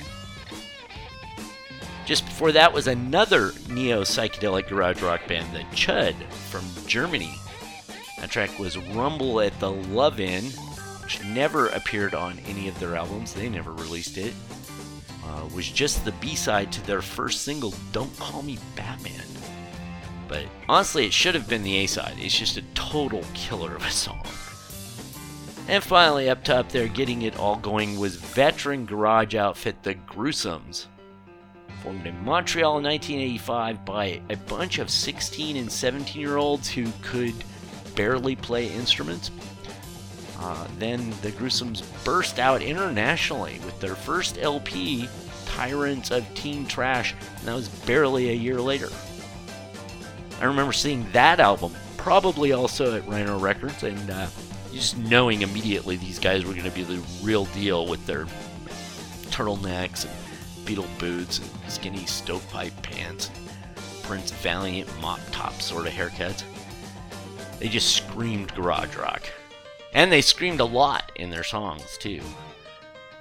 Just 2.10 2.24
before 2.24 2.50
that 2.50 2.72
was 2.72 2.88
another 2.88 3.52
neo 3.68 4.00
psychedelic 4.00 4.66
garage 4.66 5.00
rock 5.00 5.20
band, 5.28 5.46
the 5.54 5.60
Chud 5.76 6.16
from 6.50 6.64
Germany. 6.88 7.36
That 8.18 8.32
track 8.32 8.58
was 8.58 8.76
Rumble 8.76 9.40
at 9.40 9.56
the 9.60 9.70
Love 9.70 10.18
Inn, 10.18 10.46
which 11.04 11.22
never 11.26 11.68
appeared 11.68 12.16
on 12.16 12.40
any 12.48 12.66
of 12.66 12.76
their 12.80 12.96
albums. 12.96 13.32
They 13.32 13.48
never 13.48 13.72
released 13.72 14.18
it. 14.18 14.34
Uh, 15.24 15.48
was 15.54 15.70
just 15.70 16.04
the 16.04 16.10
B 16.10 16.34
side 16.34 16.72
to 16.72 16.84
their 16.84 17.00
first 17.00 17.42
single, 17.42 17.72
Don't 17.92 18.18
Call 18.18 18.42
Me 18.42 18.58
Batman. 18.74 19.22
But 20.26 20.46
honestly, 20.68 21.06
it 21.06 21.12
should 21.12 21.36
have 21.36 21.48
been 21.48 21.62
the 21.62 21.76
A 21.76 21.86
side. 21.86 22.16
It's 22.18 22.36
just 22.36 22.56
a 22.56 22.62
total 22.74 23.22
killer 23.34 23.76
of 23.76 23.86
a 23.86 23.90
song. 23.92 24.26
And 25.68 25.80
finally, 25.80 26.28
up 26.28 26.42
top 26.42 26.70
there, 26.70 26.88
getting 26.88 27.22
it 27.22 27.38
all 27.38 27.54
going 27.54 28.00
was 28.00 28.16
veteran 28.16 28.84
garage 28.84 29.36
outfit 29.36 29.84
The 29.84 29.94
Gruesomes 29.94 30.86
formed 31.82 32.06
in 32.06 32.24
Montreal 32.24 32.78
in 32.78 32.84
1985 32.84 33.84
by 33.84 34.20
a 34.30 34.36
bunch 34.36 34.78
of 34.78 34.90
16 34.90 35.56
and 35.56 35.70
17 35.70 36.20
year 36.20 36.36
olds 36.36 36.68
who 36.68 36.86
could 37.02 37.34
barely 37.94 38.36
play 38.36 38.68
instruments. 38.68 39.30
Uh, 40.38 40.66
then 40.78 41.10
the 41.22 41.30
Gruesomes 41.32 41.82
burst 42.04 42.38
out 42.38 42.62
internationally 42.62 43.60
with 43.64 43.78
their 43.80 43.94
first 43.94 44.38
LP, 44.38 45.08
Tyrants 45.44 46.10
of 46.10 46.26
Teen 46.34 46.66
Trash, 46.66 47.14
and 47.38 47.48
that 47.48 47.54
was 47.54 47.68
barely 47.68 48.30
a 48.30 48.34
year 48.34 48.60
later. 48.60 48.88
I 50.40 50.44
remember 50.44 50.72
seeing 50.72 51.06
that 51.12 51.40
album, 51.40 51.74
probably 51.98 52.52
also 52.52 52.96
at 52.96 53.06
Rhino 53.06 53.38
Records, 53.38 53.82
and 53.82 54.10
uh, 54.10 54.28
just 54.72 54.96
knowing 54.96 55.42
immediately 55.42 55.96
these 55.96 56.18
guys 56.18 56.44
were 56.44 56.52
going 56.52 56.64
to 56.64 56.70
be 56.70 56.84
the 56.84 57.02
real 57.22 57.44
deal 57.46 57.86
with 57.86 58.04
their 58.06 58.24
turtlenecks 59.30 60.06
and 60.06 60.29
beetle 60.70 60.86
boots 61.00 61.40
and 61.40 61.50
skinny 61.68 62.06
stovepipe 62.06 62.80
pants 62.80 63.28
Prince 64.04 64.30
Valiant 64.30 64.88
mop 65.00 65.18
top 65.32 65.60
sort 65.60 65.88
of 65.88 65.92
haircuts. 65.92 66.44
They 67.58 67.66
just 67.66 67.96
screamed 67.96 68.54
garage 68.54 68.94
rock. 68.94 69.22
And 69.94 70.12
they 70.12 70.20
screamed 70.20 70.60
a 70.60 70.64
lot 70.64 71.10
in 71.16 71.28
their 71.28 71.42
songs, 71.42 71.98
too. 71.98 72.20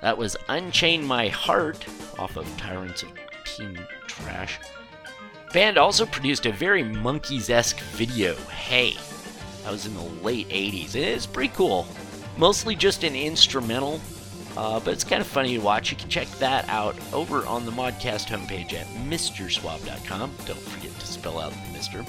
That 0.03 0.15
was 0.15 0.37
Unchain 0.47 1.03
My 1.03 1.29
Heart 1.29 1.87
off 2.19 2.37
of 2.37 2.45
Tyrants 2.57 3.01
of 3.01 3.09
Teen 3.45 3.79
Trash. 4.05 4.59
Band 5.51 5.79
also 5.79 6.05
produced 6.05 6.45
a 6.45 6.51
very 6.51 6.83
Monkees 6.83 7.49
esque 7.49 7.79
video, 7.79 8.35
Hey. 8.35 8.95
That 9.63 9.71
was 9.71 9.87
in 9.87 9.95
the 9.95 10.23
late 10.23 10.49
80s. 10.49 10.93
It 10.93 11.07
is 11.07 11.25
pretty 11.25 11.51
cool. 11.55 11.87
Mostly 12.37 12.75
just 12.75 13.03
an 13.03 13.15
instrumental, 13.15 13.99
uh, 14.57 14.79
but 14.79 14.93
it's 14.93 15.03
kind 15.03 15.21
of 15.21 15.27
funny 15.27 15.55
to 15.55 15.63
watch. 15.63 15.91
You 15.91 15.97
can 15.97 16.09
check 16.09 16.27
that 16.39 16.67
out 16.69 16.95
over 17.13 17.45
on 17.45 17.65
the 17.65 17.71
Modcast 17.71 18.27
homepage 18.27 18.73
at 18.73 18.87
MrSuave.com. 19.07 20.31
Don't 20.45 20.59
forget 20.59 20.99
to 20.99 21.07
spell 21.07 21.39
out 21.39 21.51
the 21.51 21.73
Mister. 21.73 22.05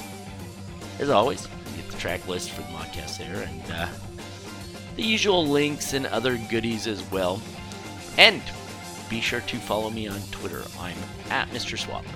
As 0.99 1.11
always, 1.11 1.47
get 1.77 1.89
the 1.89 1.97
track 1.99 2.27
list 2.29 2.51
for 2.51 2.63
the 2.63 2.69
Modcast 2.69 3.19
there 3.19 3.43
and 3.43 3.73
uh, 3.73 3.89
the 4.97 5.03
usual 5.03 5.47
links 5.47 5.93
and 5.93 6.07
other 6.07 6.39
goodies 6.51 6.87
as 6.87 7.09
well. 7.11 7.41
And 8.19 8.43
be 9.09 9.21
sure 9.21 9.41
to 9.41 9.57
follow 9.57 9.91
me 9.91 10.09
on 10.09 10.21
Twitter. 10.31 10.63
I'm 10.79 10.97
at 11.31 11.49
Mr. 11.51 11.79
Suave. 11.79 12.07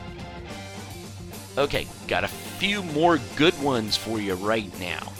Okay, 1.56 1.86
got 2.08 2.24
a 2.24 2.28
few 2.28 2.82
more 2.82 3.18
good 3.36 3.60
ones 3.62 3.96
for 3.96 4.20
you 4.20 4.34
right 4.34 4.68
now. 4.80 5.12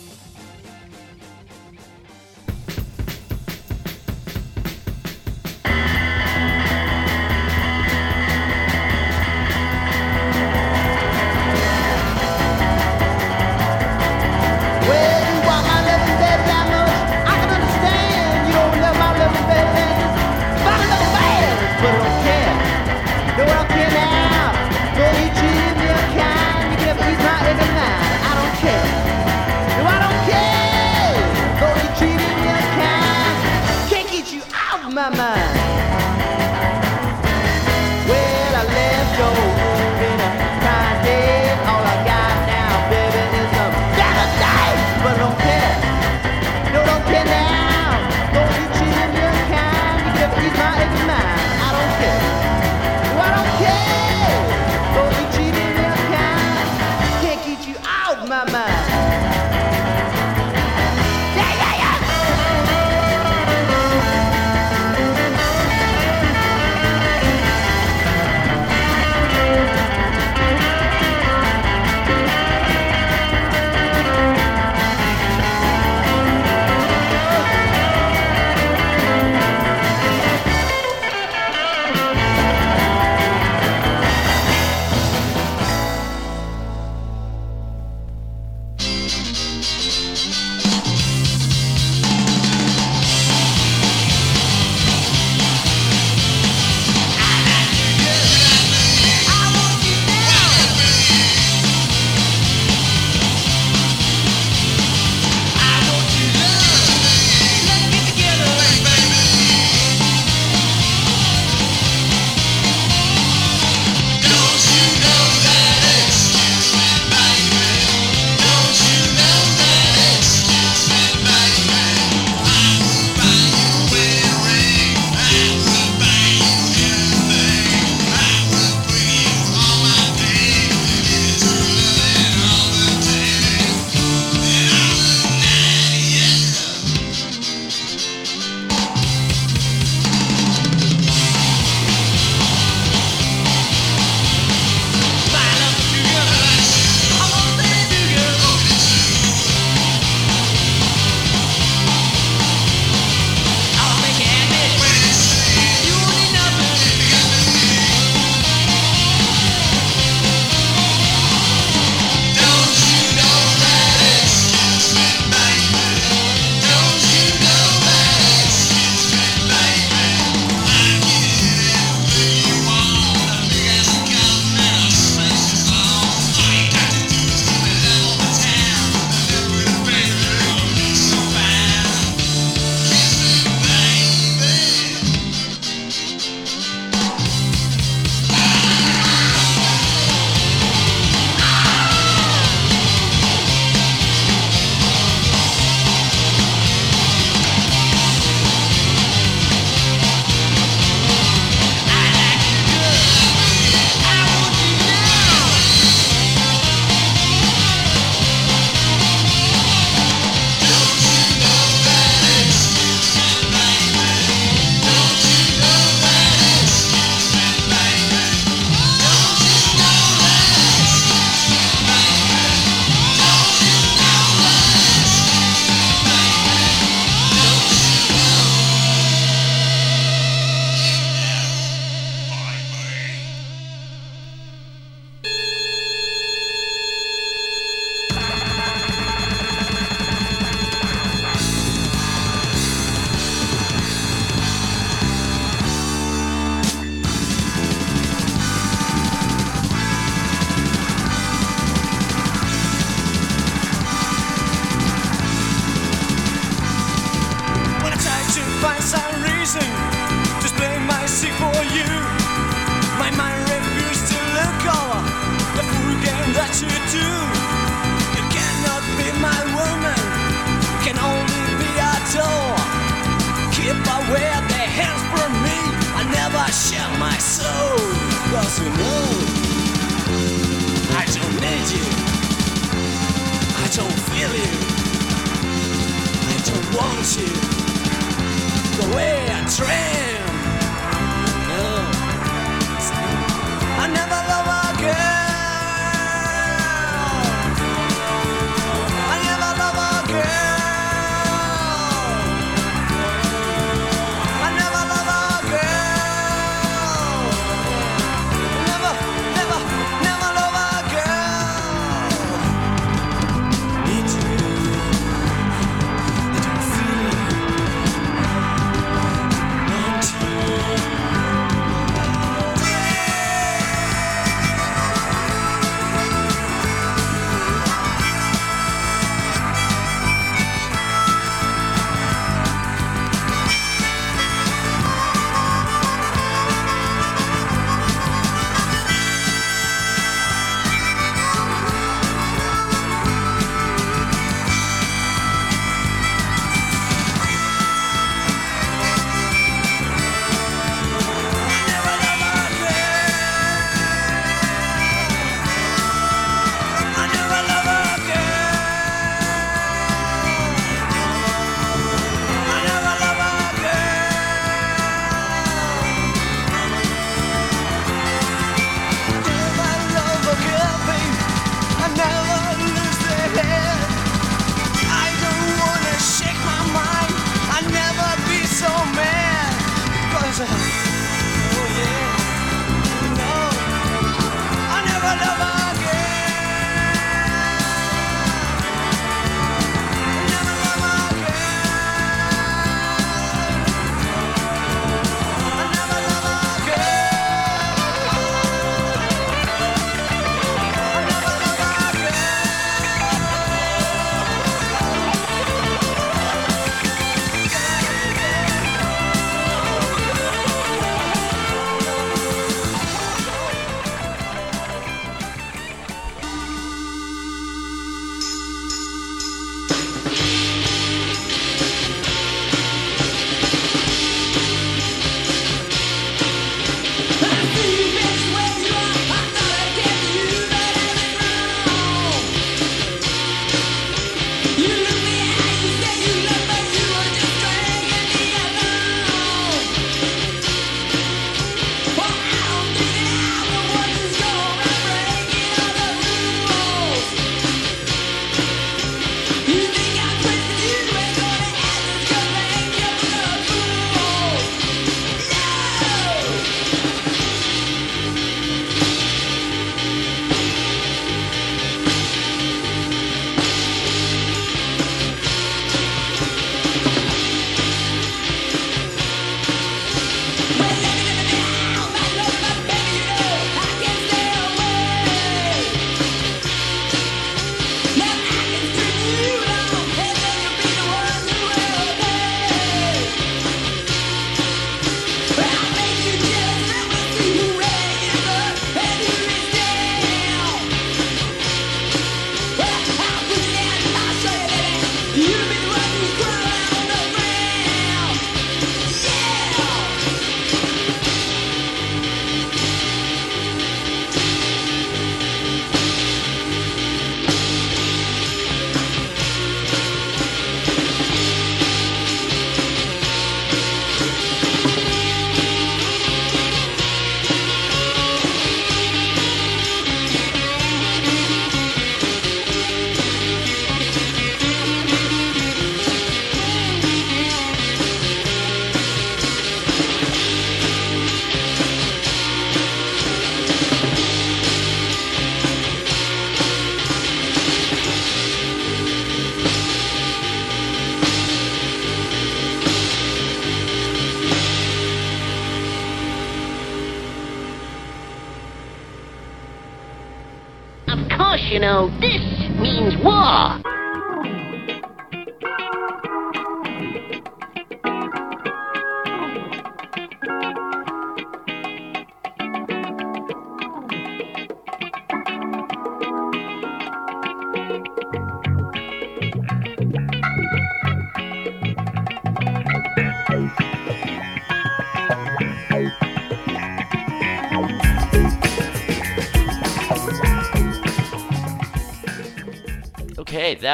You 287.05 287.27
the 287.27 288.97
way 288.97 289.29
I 289.29 289.45
dream. 289.55 290.04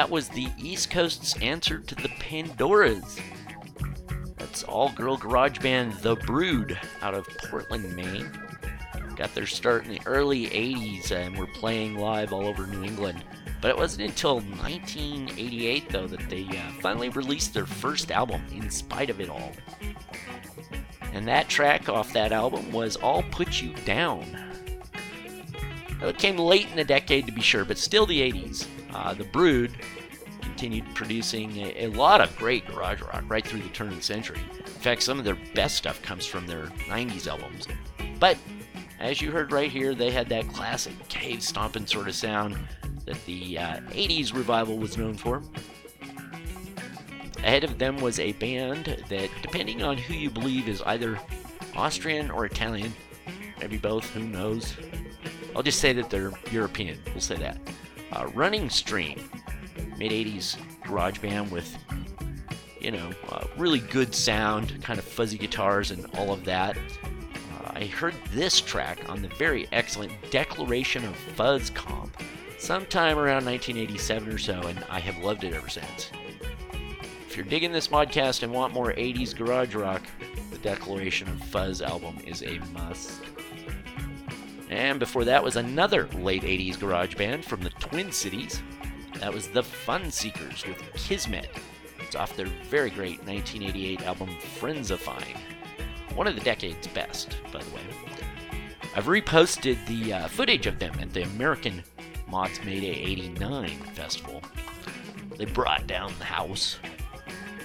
That 0.01 0.09
was 0.09 0.29
the 0.29 0.47
East 0.57 0.89
Coast's 0.89 1.39
answer 1.43 1.77
to 1.77 1.93
the 1.93 2.07
Pandoras. 2.07 3.21
That's 4.35 4.63
all 4.63 4.91
girl 4.93 5.15
garage 5.15 5.59
band 5.59 5.93
The 6.01 6.15
Brood 6.15 6.75
out 7.03 7.13
of 7.13 7.27
Portland, 7.51 7.95
Maine. 7.95 8.31
Got 9.15 9.35
their 9.35 9.45
start 9.45 9.85
in 9.85 9.91
the 9.91 10.01
early 10.07 10.47
80s 10.47 11.11
and 11.11 11.37
were 11.37 11.45
playing 11.45 11.99
live 11.99 12.33
all 12.33 12.47
over 12.47 12.65
New 12.65 12.83
England. 12.83 13.23
But 13.61 13.69
it 13.69 13.77
wasn't 13.77 14.09
until 14.09 14.37
1988, 14.39 15.89
though, 15.89 16.07
that 16.07 16.27
they 16.31 16.47
uh, 16.47 16.71
finally 16.81 17.09
released 17.09 17.53
their 17.53 17.67
first 17.67 18.11
album, 18.11 18.41
In 18.51 18.71
Spite 18.71 19.11
of 19.11 19.21
It 19.21 19.29
All. 19.29 19.51
And 21.13 21.27
that 21.27 21.47
track 21.47 21.89
off 21.89 22.11
that 22.13 22.31
album 22.31 22.71
was 22.71 22.95
All 22.95 23.21
Put 23.29 23.61
You 23.61 23.75
Down. 23.85 24.25
It 26.01 26.17
came 26.17 26.37
late 26.39 26.71
in 26.71 26.75
the 26.75 26.83
decade 26.83 27.27
to 27.27 27.31
be 27.31 27.41
sure, 27.41 27.65
but 27.65 27.77
still 27.77 28.07
the 28.07 28.19
80s. 28.19 28.65
Uh, 28.93 29.13
the 29.13 29.23
Brood 29.25 29.71
continued 30.41 30.85
producing 30.95 31.57
a, 31.57 31.85
a 31.85 31.87
lot 31.87 32.21
of 32.21 32.35
great 32.37 32.65
garage 32.67 33.01
rock 33.01 33.23
right 33.27 33.45
through 33.45 33.61
the 33.61 33.69
turn 33.69 33.89
of 33.89 33.95
the 33.95 34.01
century. 34.01 34.39
In 34.57 34.65
fact, 34.65 35.03
some 35.03 35.19
of 35.19 35.25
their 35.25 35.37
best 35.55 35.75
stuff 35.75 36.01
comes 36.01 36.25
from 36.25 36.47
their 36.47 36.65
90s 36.87 37.27
albums. 37.27 37.67
But 38.19 38.37
as 38.99 39.21
you 39.21 39.31
heard 39.31 39.51
right 39.51 39.71
here, 39.71 39.95
they 39.95 40.11
had 40.11 40.29
that 40.29 40.47
classic 40.49 40.93
cave 41.09 41.41
stomping 41.41 41.85
sort 41.85 42.07
of 42.07 42.15
sound 42.15 42.57
that 43.05 43.23
the 43.25 43.57
uh, 43.57 43.77
80s 43.89 44.33
revival 44.33 44.77
was 44.77 44.97
known 44.97 45.15
for. 45.15 45.41
Ahead 47.39 47.63
of 47.63 47.79
them 47.79 47.97
was 47.97 48.19
a 48.19 48.33
band 48.33 49.03
that, 49.09 49.29
depending 49.41 49.81
on 49.81 49.97
who 49.97 50.13
you 50.13 50.29
believe, 50.29 50.67
is 50.69 50.81
either 50.83 51.19
Austrian 51.75 52.29
or 52.29 52.45
Italian. 52.45 52.93
Maybe 53.59 53.77
both, 53.77 54.07
who 54.11 54.21
knows? 54.21 54.75
I'll 55.55 55.63
just 55.63 55.79
say 55.79 55.93
that 55.93 56.09
they're 56.09 56.31
European. 56.51 56.99
We'll 57.07 57.21
say 57.21 57.37
that. 57.37 57.57
Uh, 58.13 58.27
Running 58.33 58.69
Stream, 58.69 59.29
mid 59.97 60.11
80s 60.11 60.57
garage 60.83 61.19
band 61.19 61.51
with, 61.51 61.77
you 62.79 62.91
know, 62.91 63.11
uh, 63.29 63.45
really 63.57 63.79
good 63.79 64.13
sound, 64.13 64.81
kind 64.83 64.99
of 64.99 65.05
fuzzy 65.05 65.37
guitars 65.37 65.91
and 65.91 66.05
all 66.17 66.33
of 66.33 66.43
that. 66.45 66.77
Uh, 66.77 67.71
I 67.73 67.85
heard 67.85 68.15
this 68.31 68.59
track 68.59 68.99
on 69.09 69.21
the 69.21 69.29
very 69.29 69.67
excellent 69.71 70.11
Declaration 70.29 71.05
of 71.05 71.15
Fuzz 71.15 71.69
comp 71.69 72.21
sometime 72.57 73.17
around 73.17 73.45
1987 73.45 74.29
or 74.29 74.37
so, 74.37 74.61
and 74.61 74.83
I 74.89 74.99
have 74.99 75.17
loved 75.23 75.43
it 75.43 75.53
ever 75.53 75.69
since. 75.69 76.11
If 77.27 77.37
you're 77.37 77.45
digging 77.45 77.71
this 77.71 77.87
modcast 77.87 78.43
and 78.43 78.51
want 78.51 78.73
more 78.73 78.91
80s 78.91 79.33
garage 79.35 79.73
rock, 79.73 80.01
the 80.51 80.57
Declaration 80.57 81.29
of 81.29 81.41
Fuzz 81.45 81.81
album 81.81 82.17
is 82.25 82.43
a 82.43 82.59
must. 82.73 83.21
And 84.71 84.99
before 84.99 85.25
that 85.25 85.43
was 85.43 85.57
another 85.57 86.07
late 86.13 86.43
80s 86.43 86.79
garage 86.79 87.15
band 87.15 87.43
from 87.43 87.61
the 87.61 87.69
Twin 87.71 88.09
Cities. 88.11 88.63
That 89.19 89.33
was 89.33 89.49
the 89.49 89.61
Fun 89.61 90.09
Seekers 90.09 90.65
with 90.65 90.81
Kismet. 90.93 91.49
It's 91.99 92.15
off 92.15 92.37
their 92.37 92.47
very 92.69 92.89
great 92.89 93.19
1988 93.27 94.01
album 94.03 94.29
Frenzifying. 94.59 95.37
One 96.15 96.25
of 96.25 96.35
the 96.35 96.41
decade's 96.41 96.87
best, 96.87 97.37
by 97.51 97.61
the 97.61 97.75
way. 97.75 97.81
I've 98.95 99.05
reposted 99.05 99.85
the 99.87 100.13
uh, 100.13 100.27
footage 100.29 100.67
of 100.67 100.79
them 100.79 100.93
at 101.01 101.13
the 101.13 101.23
American 101.23 101.83
Mods 102.29 102.63
Mayday 102.63 102.87
89 102.87 103.69
festival. 103.93 104.41
They 105.37 105.45
brought 105.45 105.85
down 105.85 106.13
the 106.17 106.25
house. 106.25 106.79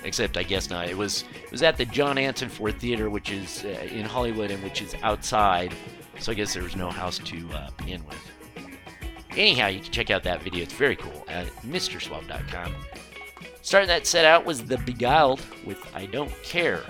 Except 0.02 0.36
I 0.36 0.42
guess 0.42 0.70
not. 0.70 0.88
It 0.88 0.96
was 0.96 1.24
it 1.44 1.50
was 1.50 1.62
at 1.62 1.76
the 1.76 1.84
John 1.84 2.16
Anson 2.18 2.48
Ford 2.48 2.78
Theater, 2.78 3.10
which 3.10 3.30
is 3.30 3.64
uh, 3.64 3.68
in 3.90 4.04
Hollywood 4.04 4.50
and 4.52 4.62
which 4.62 4.82
is 4.82 4.94
outside. 5.02 5.74
So 6.18 6.32
I 6.32 6.34
guess 6.34 6.54
there 6.54 6.62
was 6.62 6.76
no 6.76 6.90
house 6.90 7.18
to 7.18 7.48
uh, 7.52 7.70
begin 7.76 8.04
with. 8.06 8.18
Anyhow, 9.30 9.66
you 9.66 9.80
can 9.80 9.92
check 9.92 10.10
out 10.10 10.22
that 10.22 10.42
video. 10.42 10.62
It's 10.62 10.72
very 10.72 10.96
cool 10.96 11.24
at 11.28 11.46
MrSuave.com. 11.62 12.74
Starting 13.60 13.88
that 13.88 14.06
set 14.06 14.24
out 14.24 14.46
was 14.46 14.64
The 14.64 14.78
Beguiled 14.78 15.42
with 15.64 15.78
I 15.94 16.06
Don't 16.06 16.32
Care. 16.42 16.82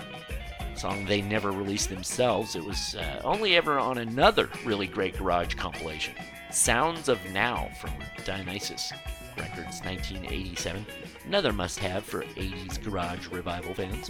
Song 0.75 1.05
they 1.05 1.21
never 1.21 1.51
released 1.51 1.89
themselves. 1.89 2.55
It 2.55 2.63
was 2.63 2.95
uh, 2.95 3.21
only 3.23 3.55
ever 3.57 3.79
on 3.79 3.97
another 3.97 4.47
really 4.63 4.87
great 4.87 5.17
garage 5.17 5.55
compilation, 5.55 6.13
Sounds 6.51 7.09
of 7.09 7.19
Now 7.31 7.69
from 7.81 7.91
Dionysus 8.23 8.93
Records 9.37 9.81
1987. 9.81 10.85
Another 11.25 11.51
must 11.51 11.79
have 11.79 12.03
for 12.03 12.23
80s 12.23 12.81
garage 12.83 13.27
revival 13.27 13.73
fans. 13.73 14.09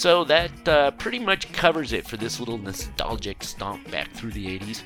So 0.00 0.24
that 0.24 0.66
uh, 0.66 0.92
pretty 0.92 1.18
much 1.18 1.52
covers 1.52 1.92
it 1.92 2.06
for 2.06 2.16
this 2.16 2.40
little 2.40 2.56
nostalgic 2.56 3.42
stomp 3.42 3.90
back 3.90 4.10
through 4.12 4.30
the 4.30 4.58
80s. 4.58 4.80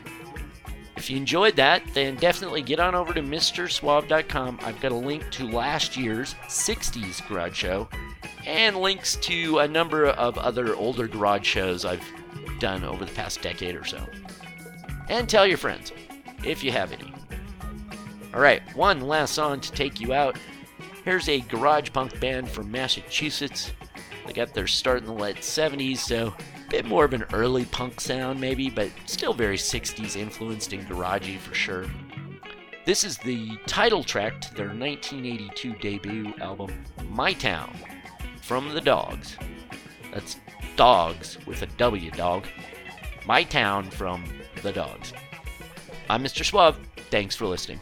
If 0.97 1.09
you 1.09 1.17
enjoyed 1.17 1.55
that, 1.55 1.85
then 1.95 2.17
definitely 2.17 2.63
get 2.63 2.81
on 2.81 2.97
over 2.97 3.15
to 3.15 3.23
MrSuave.com. 3.23 4.59
I've 4.63 4.81
got 4.81 4.91
a 4.91 4.97
link 4.97 5.31
to 5.31 5.47
last 5.49 5.97
year's 5.97 6.35
60s 6.49 7.25
garage 7.29 7.55
show 7.55 7.89
and 8.45 8.77
links 8.77 9.15
to 9.19 9.61
a 9.61 9.69
number 9.69 10.07
of 10.07 10.37
other 10.37 10.75
older 10.75 11.07
garage 11.07 11.47
shows 11.47 11.85
I've 11.85 12.03
done 12.59 12.83
over 12.83 13.05
the 13.05 13.13
past 13.13 13.41
decade 13.41 13.77
or 13.77 13.85
so. 13.85 14.05
And 15.09 15.29
tell 15.29 15.47
your 15.47 15.59
friends, 15.59 15.93
if 16.43 16.65
you 16.65 16.73
have 16.73 16.91
any. 16.91 17.15
Alright, 18.35 18.63
one 18.75 19.01
last 19.01 19.35
song 19.35 19.61
to 19.61 19.71
take 19.71 20.01
you 20.01 20.13
out. 20.13 20.37
Here's 21.05 21.29
a 21.29 21.39
garage 21.43 21.93
punk 21.93 22.19
band 22.19 22.49
from 22.49 22.73
Massachusetts. 22.73 23.71
They 24.27 24.33
got 24.33 24.55
their 24.55 24.67
start 24.67 24.99
in 24.99 25.07
the 25.07 25.13
late 25.13 25.37
70s, 25.37 25.99
so 25.99 26.29
a 26.29 26.71
bit 26.71 26.87
more 26.87 27.05
of 27.05 27.13
an 27.13 27.25
early 27.33 27.67
punk 27.67 28.01
sound, 28.01 28.41
maybe, 28.41 28.71
but 28.71 28.91
still 29.07 29.35
very 29.35 29.57
60s 29.57 30.17
influenced 30.17 30.73
and 30.73 30.87
garagey 30.89 31.39
for 31.39 31.55
sure. 31.55 31.87
This 32.85 33.05
is 33.05 33.17
the 33.19 33.57
title 33.67 34.05
track 34.05 34.41
to 34.43 34.55
their 34.55 34.69
1982 34.69 35.75
debut 35.75 36.35
album, 36.41 36.85
My 37.09 37.33
Town, 37.33 37.75
from 38.43 38.73
the 38.75 38.81
Dogs. 38.81 39.37
That's 40.13 40.37
Dogs 40.77 41.39
with 41.47 41.63
a 41.63 41.67
W, 41.67 42.11
dog. 42.11 42.47
My 43.27 43.43
Town 43.43 43.91
from 43.91 44.25
the 44.63 44.73
Dogs. 44.73 45.13
I'm 46.11 46.23
Mr. 46.23 46.45
Suave. 46.45 46.79
Thanks 47.11 47.35
for 47.35 47.47
listening. 47.47 47.81